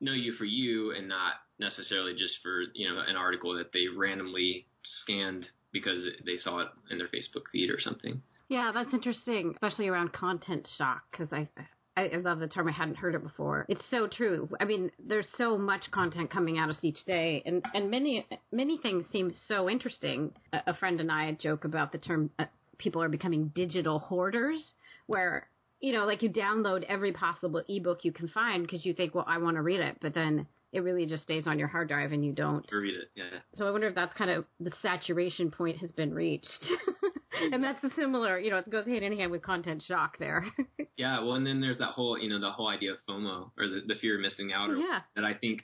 [0.00, 3.86] know you for you and not necessarily just for you know an article that they
[3.96, 4.66] randomly
[5.02, 8.22] scanned because they saw it in their Facebook feed or something.
[8.48, 11.48] Yeah, that's interesting, especially around content shock because I
[11.96, 12.68] I love the term.
[12.68, 13.66] I hadn't heard it before.
[13.68, 14.48] It's so true.
[14.60, 18.78] I mean, there's so much content coming at us each day, and and many many
[18.78, 20.32] things seem so interesting.
[20.52, 22.30] A, a friend and I joke about the term.
[22.38, 22.44] Uh,
[22.78, 24.72] people are becoming digital hoarders,
[25.06, 25.48] where
[25.80, 29.24] you know, like you download every possible ebook you can find because you think, well,
[29.28, 32.12] I want to read it, but then it really just stays on your hard drive
[32.12, 33.10] and you don't read it.
[33.14, 33.38] Yeah.
[33.56, 36.64] So I wonder if that's kind of the saturation point has been reached.
[37.52, 40.44] and that's a similar, you know, it goes hand in hand with content shock there.
[40.96, 41.20] yeah.
[41.20, 43.80] Well, and then there's that whole, you know, the whole idea of FOMO or the,
[43.86, 44.70] the fear of missing out.
[44.70, 45.00] Or, yeah.
[45.16, 45.62] That I think,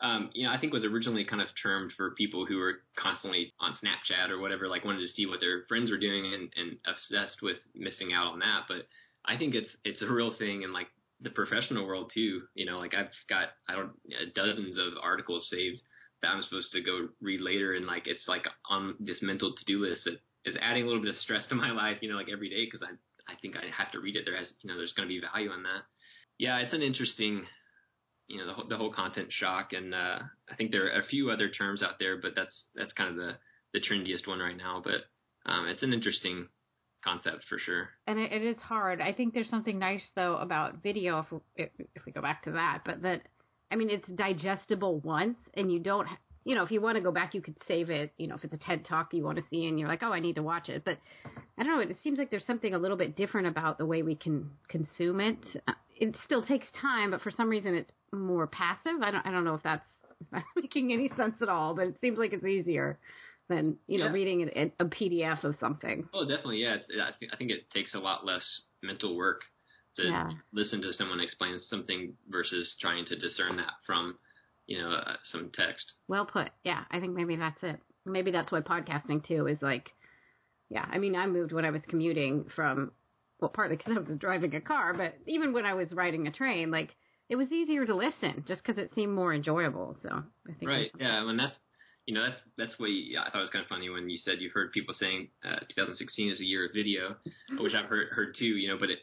[0.00, 3.52] um, you know, I think was originally kind of termed for people who were constantly
[3.60, 6.78] on Snapchat or whatever, like wanted to see what their friends were doing and, and
[6.86, 8.62] obsessed with missing out on that.
[8.66, 8.86] But
[9.24, 10.88] I think it's it's a real thing in like
[11.20, 12.42] the professional world too.
[12.54, 13.92] You know, like I've got I don't
[14.34, 15.80] dozens of articles saved
[16.22, 19.64] that I'm supposed to go read later, and like it's like on this mental to
[19.64, 21.98] do list that is adding a little bit of stress to my life.
[22.00, 22.92] You know, like every day because I
[23.30, 24.24] I think I have to read it.
[24.24, 25.82] There has you know there's going to be value in that.
[26.38, 27.44] Yeah, it's an interesting
[28.30, 30.18] you know the whole, the whole content shock, and uh,
[30.50, 33.16] I think there are a few other terms out there, but that's that's kind of
[33.16, 33.32] the
[33.72, 34.80] the trendiest one right now.
[34.82, 36.48] But um, it's an interesting
[37.02, 37.90] concept for sure.
[38.06, 39.00] And it, it is hard.
[39.00, 42.82] I think there's something nice though about video if if we go back to that,
[42.84, 43.22] but that
[43.70, 46.08] I mean it's digestible once and you don't
[46.44, 48.44] you know if you want to go back you could save it, you know if
[48.44, 50.42] it's a TED talk you want to see and you're like, "Oh, I need to
[50.42, 50.98] watch it." But
[51.58, 54.02] I don't know, it seems like there's something a little bit different about the way
[54.02, 55.38] we can consume it.
[55.68, 59.02] Uh, it still takes time, but for some reason it's more passive.
[59.02, 59.88] I don't I don't know if that's
[60.56, 62.98] making any sense at all, but it seems like it's easier
[63.50, 66.08] than you know reading a, a, PDF of something.
[66.14, 66.76] Oh, definitely, yeah.
[66.76, 69.42] It's, I think I think it takes a lot less mental work
[69.96, 70.30] to yeah.
[70.52, 74.16] listen to someone explain something versus trying to discern that from
[74.66, 75.92] you know uh, some text.
[76.08, 76.50] Well put.
[76.64, 77.80] Yeah, I think maybe that's it.
[78.06, 79.90] Maybe that's why podcasting too is like,
[80.70, 80.86] yeah.
[80.90, 82.92] I mean, I moved when I was commuting from,
[83.40, 86.32] well, partly because I was driving a car, but even when I was riding a
[86.32, 86.96] train, like
[87.28, 89.96] it was easier to listen just because it seemed more enjoyable.
[90.02, 90.08] So
[90.48, 91.56] I think right, yeah, I and that's
[92.10, 94.40] you know, that's that's what you, I thought was kind of funny when you said
[94.42, 97.14] you heard people saying uh, 2016 is a year of video,
[97.62, 98.58] which I've heard heard too.
[98.58, 98.98] You know, but it,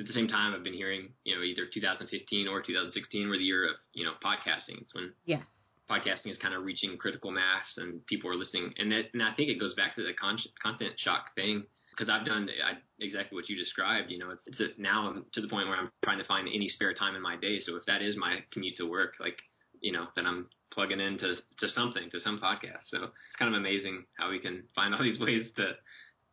[0.00, 3.44] at the same time, I've been hearing you know either 2015 or 2016 were the
[3.44, 4.80] year of you know podcasting.
[4.80, 5.42] It's when yes.
[5.90, 9.34] podcasting is kind of reaching critical mass and people are listening, and that, and I
[9.34, 13.36] think it goes back to the con- content shock thing because I've done I, exactly
[13.36, 14.10] what you described.
[14.10, 16.48] You know, it's, it's a, now I'm to the point where I'm trying to find
[16.48, 17.60] any spare time in my day.
[17.60, 19.36] So if that is my commute to work, like
[19.82, 22.88] you know, then I'm plugging into to something, to some podcast.
[22.88, 25.72] So it's kind of amazing how we can find all these ways to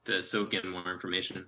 [0.05, 1.45] to soak in more information.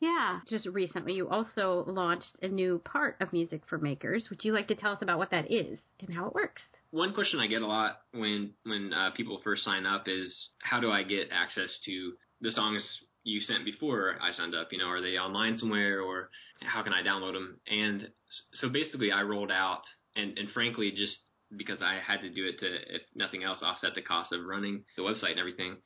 [0.00, 4.28] Yeah, just recently you also launched a new part of Music for Makers.
[4.30, 6.62] Would you like to tell us about what that is and how it works?
[6.90, 10.80] One question I get a lot when when uh, people first sign up is how
[10.80, 12.82] do I get access to the songs
[13.24, 14.68] you sent before I signed up?
[14.72, 16.30] You know, are they online somewhere or
[16.62, 17.60] how can I download them?
[17.70, 18.08] And
[18.54, 19.82] so basically, I rolled out
[20.16, 21.18] and and frankly just
[21.56, 24.84] because I had to do it to, if nothing else, offset the cost of running
[24.96, 25.76] the website and everything.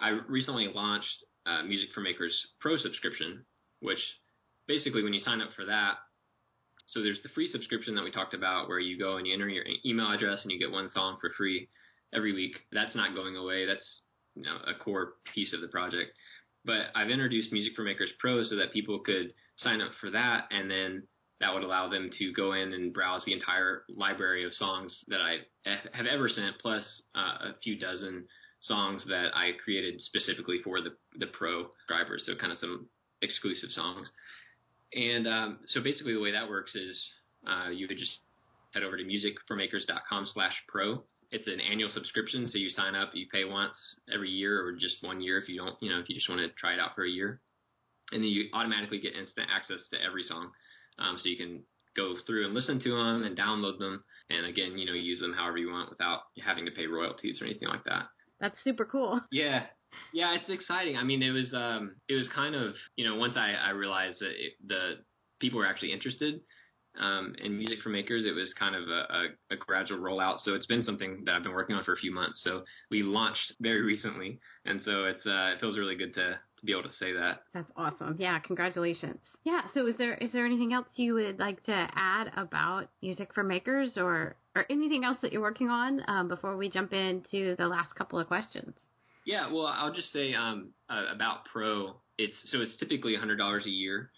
[0.00, 3.44] I recently launched uh, Music for Makers Pro subscription,
[3.80, 4.00] which
[4.66, 5.94] basically when you sign up for that,
[6.86, 9.48] so there's the free subscription that we talked about where you go and you enter
[9.48, 11.68] your email address and you get one song for free
[12.14, 12.56] every week.
[12.72, 13.66] That's not going away.
[13.66, 14.02] That's
[14.34, 16.10] you know a core piece of the project.
[16.64, 20.44] But I've introduced Music for Makers Pro so that people could sign up for that
[20.50, 21.02] and then
[21.42, 25.20] that would allow them to go in and browse the entire library of songs that
[25.20, 28.28] I have ever sent, plus uh, a few dozen
[28.60, 32.22] songs that I created specifically for the the pro drivers.
[32.26, 32.86] So kind of some
[33.22, 34.08] exclusive songs.
[34.94, 36.96] And um, so basically, the way that works is
[37.46, 38.20] uh, you could just
[38.72, 41.02] head over to musicformakers.com/pro.
[41.32, 43.74] It's an annual subscription, so you sign up, you pay once
[44.14, 46.40] every year, or just one year if you don't, you know, if you just want
[46.40, 47.40] to try it out for a year,
[48.12, 50.52] and then you automatically get instant access to every song
[50.98, 51.62] um, so you can
[51.96, 55.34] go through and listen to them and download them, and again, you know, use them
[55.34, 58.04] however you want without having to pay royalties or anything like that.
[58.40, 59.20] That's super cool.
[59.30, 59.64] Yeah,
[60.14, 60.96] yeah, it's exciting.
[60.96, 64.20] I mean, it was um, it was kind of you know once I, I realized
[64.20, 64.94] that it, the
[65.38, 66.40] people were actually interested
[66.98, 70.40] um, in music for makers, it was kind of a, a, a gradual rollout.
[70.40, 72.42] So it's been something that I've been working on for a few months.
[72.44, 76.66] So we launched very recently, and so it's uh, it feels really good to to
[76.66, 77.42] be able to say that.
[77.52, 78.16] That's awesome.
[78.18, 79.18] Yeah, congratulations.
[79.44, 79.62] Yeah.
[79.74, 83.42] So is there is there anything else you would like to add about music for
[83.42, 87.66] makers, or or anything else that you're working on um, before we jump into the
[87.66, 88.74] last couple of questions?
[89.26, 89.52] Yeah.
[89.52, 91.96] Well, I'll just say um, uh, about Pro.
[92.18, 94.10] It's so it's typically $100 a year,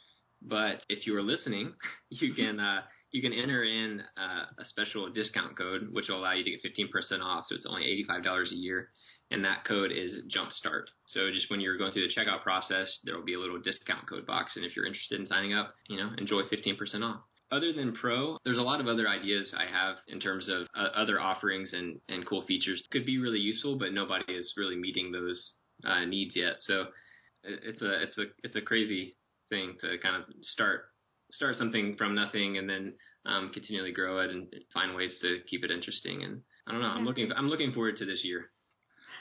[0.42, 1.72] but if you are listening,
[2.10, 2.60] you can.
[2.60, 2.80] Uh,
[3.10, 6.64] you can enter in uh, a special discount code, which will allow you to get
[6.64, 7.44] 15% off.
[7.48, 8.88] So it's only $85 a year.
[9.34, 10.84] And that code is Jumpstart.
[11.06, 14.08] So just when you're going through the checkout process, there will be a little discount
[14.08, 14.52] code box.
[14.54, 17.20] And if you're interested in signing up, you know, enjoy 15% off.
[17.50, 20.90] Other than Pro, there's a lot of other ideas I have in terms of uh,
[20.94, 22.86] other offerings and, and cool features.
[22.92, 25.54] Could be really useful, but nobody is really meeting those
[25.84, 26.54] uh, needs yet.
[26.60, 26.86] So
[27.42, 29.16] it's a it's a it's a crazy
[29.50, 30.84] thing to kind of start
[31.32, 32.94] start something from nothing and then
[33.26, 36.22] um, continually grow it and find ways to keep it interesting.
[36.22, 36.88] And I don't know.
[36.88, 37.30] I'm looking.
[37.36, 38.50] I'm looking forward to this year.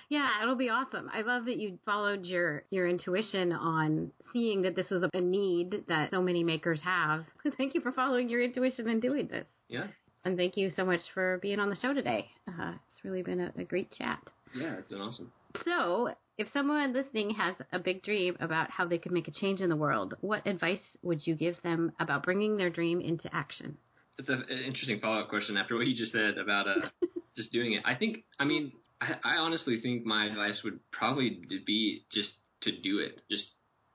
[0.09, 1.09] Yeah, it'll be awesome.
[1.13, 5.83] I love that you followed your your intuition on seeing that this was a need
[5.87, 7.25] that so many makers have.
[7.57, 9.45] thank you for following your intuition and doing this.
[9.67, 9.87] Yeah.
[10.25, 12.27] And thank you so much for being on the show today.
[12.47, 14.19] Uh, it's really been a, a great chat.
[14.55, 15.31] Yeah, it's been awesome.
[15.65, 19.59] So, if someone listening has a big dream about how they could make a change
[19.59, 23.77] in the world, what advice would you give them about bringing their dream into action?
[24.17, 26.89] It's an interesting follow up question after what you just said about uh,
[27.35, 27.83] just doing it.
[27.85, 28.71] I think, I mean,
[29.23, 32.31] I, honestly think my advice would probably be just
[32.61, 33.45] to do it, just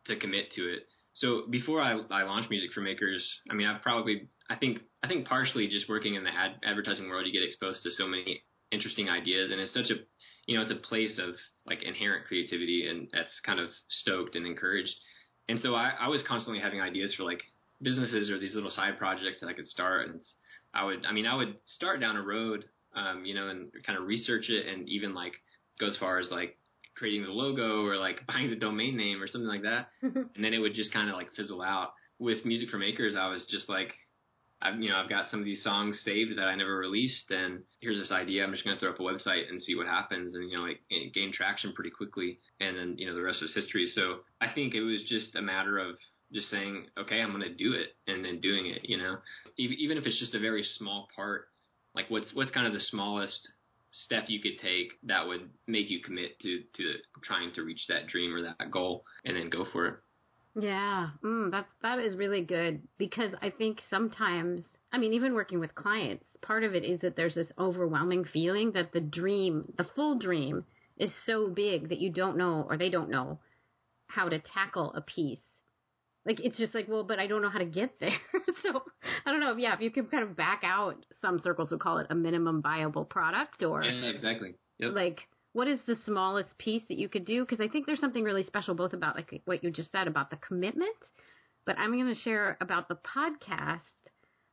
[0.06, 0.82] to commit to it.
[1.14, 5.09] So before I, I launched Music for Makers, I mean, I've probably, I think, I
[5.09, 8.42] think partially just working in the ad, advertising world, you get exposed to so many
[8.70, 9.96] interesting ideas, and it's such a
[10.48, 11.34] you know, it's a place of
[11.66, 14.94] like inherent creativity and that's kind of stoked and encouraged.
[15.48, 17.42] And so I, I was constantly having ideas for like
[17.82, 20.09] businesses or these little side projects that I could start.
[20.09, 20.20] And
[20.74, 22.64] I would, I mean, I would start down a road,
[22.95, 25.32] um, you know, and kind of research it and even like
[25.78, 26.57] go as far as like
[26.97, 29.89] creating the logo or like buying the domain name or something like that.
[30.03, 31.93] and then it would just kind of like fizzle out.
[32.20, 33.95] With Music for Makers, I was just like,
[34.61, 37.62] I've you know I've got some of these songs saved that I never released, and
[37.80, 38.43] here's this idea.
[38.43, 40.66] I'm just going to throw up a website and see what happens, and you know
[40.66, 43.91] it gained traction pretty quickly, and then you know the rest is history.
[43.95, 45.97] So I think it was just a matter of
[46.32, 48.80] just saying, okay, I'm going to do it, and then doing it.
[48.82, 49.18] You know,
[49.59, 51.49] even if it's just a very small part,
[51.99, 53.49] like what's what's kind of the smallest
[53.90, 56.94] step you could take that would make you commit to to
[57.24, 59.94] trying to reach that dream or that goal, and then go for it.
[60.55, 65.59] Yeah, mm, that's that is really good because I think sometimes, I mean, even working
[65.59, 69.86] with clients, part of it is that there's this overwhelming feeling that the dream, the
[69.96, 70.64] full dream,
[70.99, 73.40] is so big that you don't know or they don't know
[74.07, 75.47] how to tackle a piece.
[76.28, 78.16] Like it's just like, well, but I don't know how to get there.
[78.62, 78.82] so
[79.26, 79.56] I don't know.
[79.56, 82.62] Yeah, if you can kind of back out, some circles would call it a minimum
[82.62, 84.54] viable product, or yeah, exactly.
[84.78, 84.92] Yep.
[84.94, 85.20] Like
[85.52, 87.44] what is the smallest piece that you could do?
[87.44, 90.30] Because I think there's something really special both about like what you just said about
[90.30, 90.94] the commitment,
[91.66, 93.80] but I'm going to share about the podcast.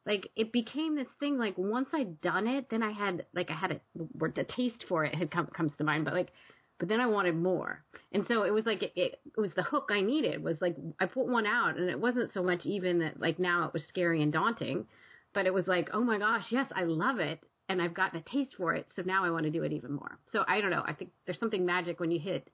[0.06, 1.38] Like it became this thing.
[1.38, 3.82] Like once I'd done it, then I had like I had a
[4.18, 6.30] word the taste for it had come comes to mind, but like
[6.80, 7.84] but then I wanted more.
[8.12, 11.06] And so it was like it, it, was the hook I needed was like I
[11.06, 14.22] put one out and it wasn't so much even that like now it was scary
[14.22, 14.88] and daunting,
[15.34, 18.24] but it was like, "Oh my gosh, yes, I love it." and I've gotten a
[18.24, 20.20] taste for it, so now I want to do it even more.
[20.32, 20.84] So I don't know.
[20.86, 22.48] I think there's something magic when you hit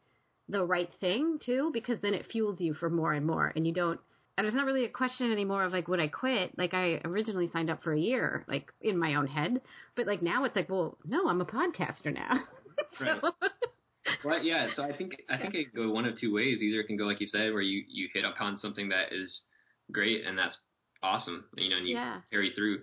[0.47, 3.73] the right thing too, because then it fuels you for more and more, and you
[3.73, 3.99] don't.
[4.37, 6.57] And it's not really a question anymore of like, would I quit?
[6.57, 9.61] Like I originally signed up for a year, like in my own head,
[9.95, 12.39] but like now it's like, well, no, I'm a podcaster now.
[12.97, 13.33] so.
[14.23, 14.43] Right.
[14.43, 14.69] Yeah.
[14.75, 16.61] So I think I think it can go one of two ways.
[16.61, 19.41] Either it can go like you said, where you you hit upon something that is
[19.91, 20.57] great and that's
[21.03, 22.21] awesome, you know, and you yeah.
[22.31, 22.79] carry through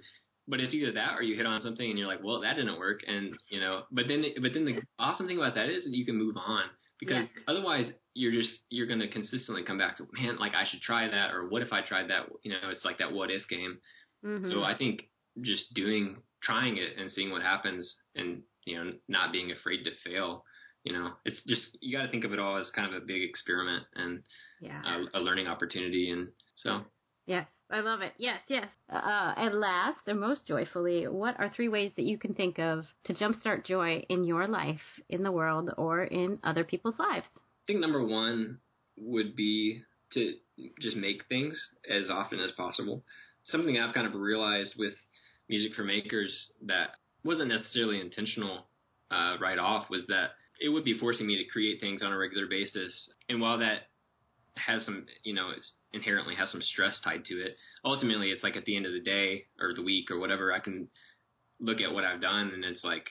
[0.49, 2.79] but it's either that or you hit on something and you're like, well, that didn't
[2.79, 3.83] work, and you know.
[3.93, 6.63] But then, but then the awesome thing about that is that you can move on
[6.99, 7.43] because yeah.
[7.47, 11.07] otherwise you're just you're going to consistently come back to man, like I should try
[11.09, 12.27] that, or what if I tried that?
[12.43, 13.79] You know, it's like that what if game.
[14.25, 14.51] Mm-hmm.
[14.51, 15.03] So I think
[15.43, 19.91] just doing, trying it and seeing what happens, and you know, not being afraid to
[20.03, 20.45] fail.
[20.89, 23.05] You know, it's just you got to think of it all as kind of a
[23.05, 24.23] big experiment and
[24.59, 24.81] yeah.
[25.13, 26.81] a, a learning opportunity, and so.
[27.27, 27.47] Yes.
[27.71, 28.15] I love it.
[28.17, 28.67] Yes, yes.
[28.91, 32.87] Uh, and last, and most joyfully, what are three ways that you can think of
[33.05, 34.81] to jumpstart joy in your life,
[35.11, 37.27] in the world, or in other people's lives?
[37.37, 38.59] I think number one
[38.97, 39.83] would be
[40.15, 40.33] to
[40.81, 43.05] just make things as often as possible.
[43.45, 44.95] Something I've kind of realized with
[45.51, 48.65] Music for Makers that wasn't necessarily intentional
[49.11, 50.31] uh, right off was that
[50.61, 53.11] it would be forcing me to create things on a regular basis.
[53.29, 53.89] And while that
[54.57, 55.51] has some, you know,
[55.93, 57.57] inherently has some stress tied to it.
[57.85, 60.59] Ultimately, it's like at the end of the day or the week or whatever, I
[60.59, 60.89] can
[61.61, 63.09] look at what I've done and it's like,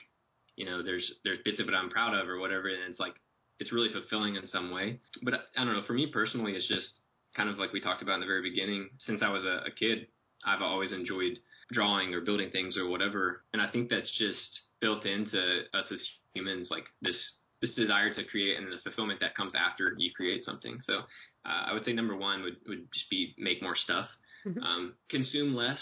[0.56, 3.14] you know, there's there's bits of it I'm proud of or whatever, and it's like
[3.60, 5.00] it's really fulfilling in some way.
[5.22, 5.84] But I don't know.
[5.86, 6.88] For me personally, it's just
[7.36, 8.90] kind of like we talked about in the very beginning.
[9.06, 10.08] Since I was a, a kid,
[10.44, 11.38] I've always enjoyed
[11.70, 16.08] drawing or building things or whatever, and I think that's just built into us as
[16.38, 17.18] humans, like this
[17.60, 20.78] this desire to create and the fulfillment that comes after you create something.
[20.84, 20.98] So
[21.44, 24.06] uh, I would say number one would, would just be make more stuff,
[24.46, 24.62] mm-hmm.
[24.62, 25.80] um, consume less,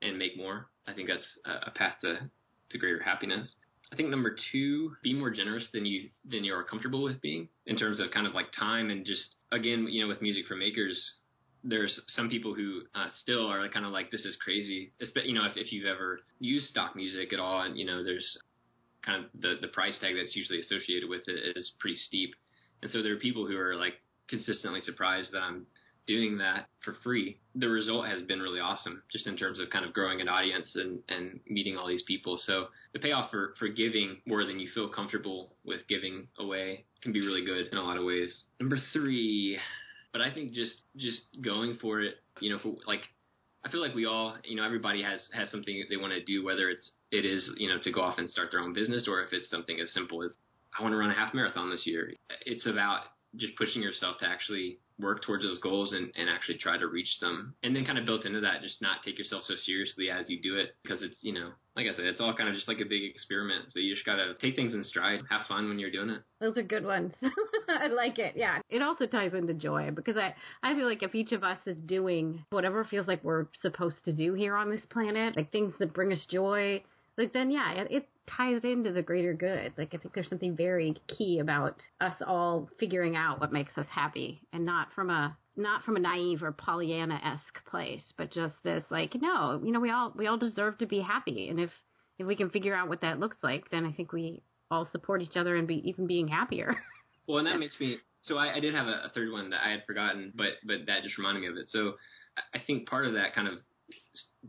[0.00, 0.66] and make more.
[0.88, 2.30] I think that's a path to,
[2.70, 3.54] to greater happiness.
[3.92, 7.48] I think number two, be more generous than you than you are comfortable with being
[7.66, 10.56] in terms of kind of like time and just again, you know, with music for
[10.56, 10.98] makers,
[11.64, 14.92] there's some people who uh, still are kind of like this is crazy.
[15.24, 18.38] You know, if, if you've ever used stock music at all, and you know, there's
[19.04, 22.34] kind of the the price tag that's usually associated with it is pretty steep,
[22.82, 23.94] and so there are people who are like
[24.28, 25.66] consistently surprised that I'm
[26.06, 29.84] doing that for free, the result has been really awesome just in terms of kind
[29.84, 32.38] of growing an audience and, and meeting all these people.
[32.44, 37.12] So the payoff for, for giving more than you feel comfortable with giving away can
[37.12, 38.44] be really good in a lot of ways.
[38.58, 39.58] Number three,
[40.12, 43.02] but I think just, just going for it, you know, for like,
[43.64, 46.44] I feel like we all, you know, everybody has, has something they want to do,
[46.44, 49.22] whether it's, it is, you know, to go off and start their own business or
[49.22, 50.32] if it's something as simple as
[50.78, 52.12] I want to run a half marathon this year.
[52.46, 53.04] It's about
[53.36, 57.18] just pushing yourself to actually work towards those goals and, and actually try to reach
[57.20, 57.54] them.
[57.62, 60.40] And then kind of built into that, just not take yourself so seriously as you
[60.40, 62.80] do it because it's, you know, like I said, it's all kind of just like
[62.80, 63.66] a big experiment.
[63.70, 66.22] So you just got to take things in stride, have fun when you're doing it.
[66.40, 67.12] Those are good ones.
[67.68, 68.34] I like it.
[68.36, 68.58] Yeah.
[68.68, 71.76] It also ties into joy because I, I feel like if each of us is
[71.86, 75.94] doing whatever feels like we're supposed to do here on this planet, like things that
[75.94, 76.82] bring us joy,
[77.20, 79.72] like then yeah, it, it ties into the greater good.
[79.76, 83.86] Like I think there's something very key about us all figuring out what makes us
[83.90, 88.54] happy and not from a not from a naive or Pollyanna esque place, but just
[88.64, 91.48] this like, no, you know, we all we all deserve to be happy.
[91.48, 91.70] And if
[92.18, 95.20] if we can figure out what that looks like, then I think we all support
[95.20, 96.74] each other and be even being happier.
[97.26, 99.60] well and that makes me so I, I did have a, a third one that
[99.62, 101.68] I had forgotten, but but that just reminded me of it.
[101.68, 101.94] So
[102.54, 103.54] I think part of that kind of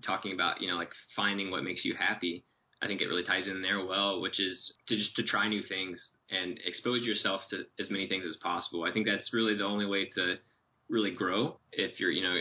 [0.06, 2.46] talking about, you know, like finding what makes you happy
[2.82, 5.62] I think it really ties in there well, which is to just to try new
[5.62, 8.84] things and expose yourself to as many things as possible.
[8.84, 10.38] I think that's really the only way to
[10.92, 12.36] really grow if you're you know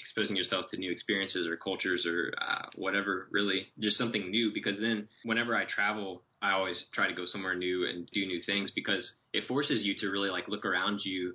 [0.00, 4.78] exposing yourself to new experiences or cultures or uh, whatever really just something new because
[4.80, 8.70] then whenever i travel i always try to go somewhere new and do new things
[8.76, 11.34] because it forces you to really like look around you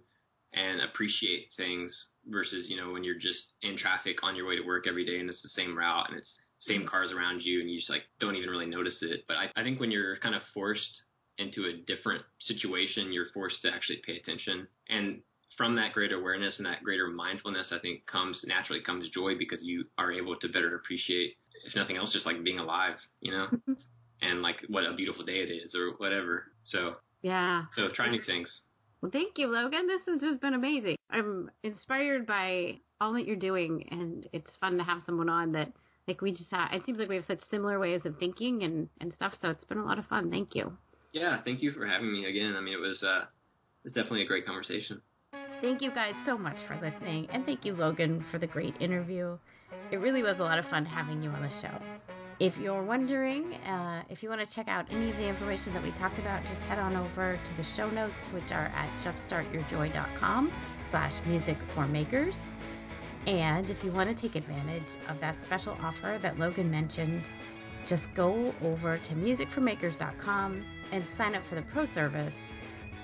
[0.54, 4.66] and appreciate things versus you know when you're just in traffic on your way to
[4.66, 7.70] work every day and it's the same route and it's same cars around you and
[7.70, 9.26] you just like don't even really notice it.
[9.28, 11.02] But I, I think when you're kind of forced
[11.38, 14.68] into a different situation, you're forced to actually pay attention.
[14.90, 15.22] And
[15.58, 19.64] from that greater awareness and that greater mindfulness, I think comes naturally comes joy because
[19.64, 21.36] you are able to better appreciate,
[21.66, 23.74] if nothing else, just like being alive, you know, mm-hmm.
[24.22, 26.46] and like what a beautiful day it is or whatever.
[26.66, 27.66] So yeah.
[27.76, 28.50] So try new things.
[29.02, 29.88] Well, thank you, Logan.
[29.88, 30.96] This has just been amazing.
[31.10, 35.72] I'm inspired by all that you're doing, and it's fun to have someone on that
[36.08, 38.90] like we just have, it seems like we have such similar ways of thinking and,
[39.00, 39.36] and stuff.
[39.42, 40.32] So it's been a lot of fun.
[40.32, 40.76] Thank you.
[41.14, 41.42] Yeah.
[41.44, 42.56] Thank you for having me again.
[42.56, 45.02] I mean, it was, uh, it was definitely a great conversation.
[45.62, 47.28] Thank you guys so much for listening.
[47.30, 49.38] And thank you, Logan, for the great interview.
[49.92, 51.70] It really was a lot of fun having you on the show.
[52.40, 55.84] If you're wondering, uh, if you want to check out any of the information that
[55.84, 60.52] we talked about, just head on over to the show notes, which are at jumpstartyourjoy.com
[60.90, 62.42] slash music for makers.
[63.28, 67.22] And if you want to take advantage of that special offer that Logan mentioned,
[67.86, 72.54] just go over to musicformakers.com and sign up for the pro service.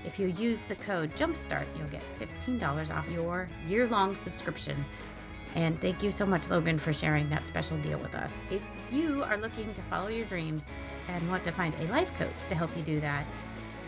[0.05, 4.84] If you use the code JUMPSTART, you'll get $15 off your year long subscription.
[5.55, 8.32] And thank you so much, Logan, for sharing that special deal with us.
[8.51, 8.61] If
[8.91, 10.68] you are looking to follow your dreams
[11.07, 13.26] and want to find a life coach to help you do that,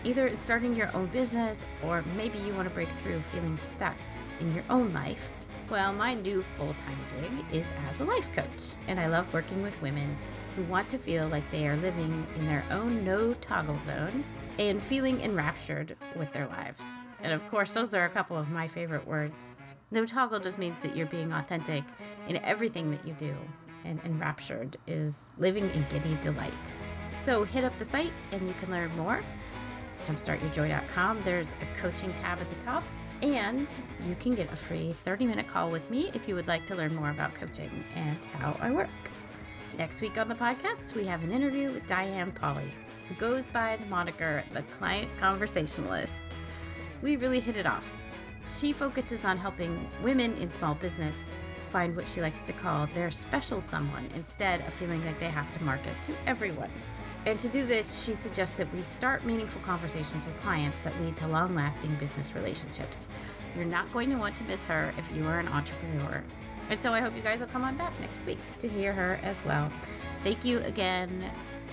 [0.03, 3.95] either starting your own business or maybe you want to break through feeling stuck
[4.39, 5.29] in your own life,
[5.69, 9.61] well, my new full time gig is as a life coach, and I love working
[9.61, 10.17] with women
[10.55, 14.23] who want to feel like they are living in their own no toggle zone
[14.57, 16.83] and feeling enraptured with their lives.
[17.21, 19.55] And of course, those are a couple of my favorite words.
[19.91, 21.83] No toggle just means that you're being authentic
[22.27, 23.35] in everything that you do,
[23.85, 26.53] and enraptured is living in giddy delight.
[27.25, 29.21] So hit up the site and you can learn more
[30.05, 31.21] jumpstartyourjoy.com.
[31.23, 32.83] There's a coaching tab at the top,
[33.21, 33.67] and
[34.07, 36.75] you can get a free 30 minute call with me if you would like to
[36.75, 38.89] learn more about coaching and how I work.
[39.77, 42.69] Next week on the podcast, we have an interview with Diane Polly,
[43.07, 46.23] who goes by the moniker the client conversationalist.
[47.01, 47.87] We really hit it off.
[48.57, 51.15] She focuses on helping women in small business
[51.69, 55.51] find what she likes to call their special someone instead of feeling like they have
[55.57, 56.69] to market to everyone.
[57.25, 61.17] And to do this, she suggests that we start meaningful conversations with clients that lead
[61.17, 63.07] to long lasting business relationships.
[63.55, 66.23] You're not going to want to miss her if you are an entrepreneur.
[66.69, 69.19] And so I hope you guys will come on back next week to hear her
[69.23, 69.71] as well.
[70.23, 71.25] Thank you again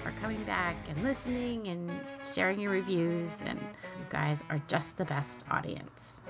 [0.02, 1.90] for coming back and listening and
[2.34, 3.42] sharing your reviews.
[3.44, 6.22] And you guys are just the best audience.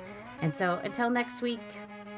[0.43, 1.61] And so until next week,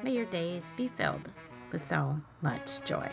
[0.02, 1.30] may your days be filled
[1.72, 3.08] with so much joy.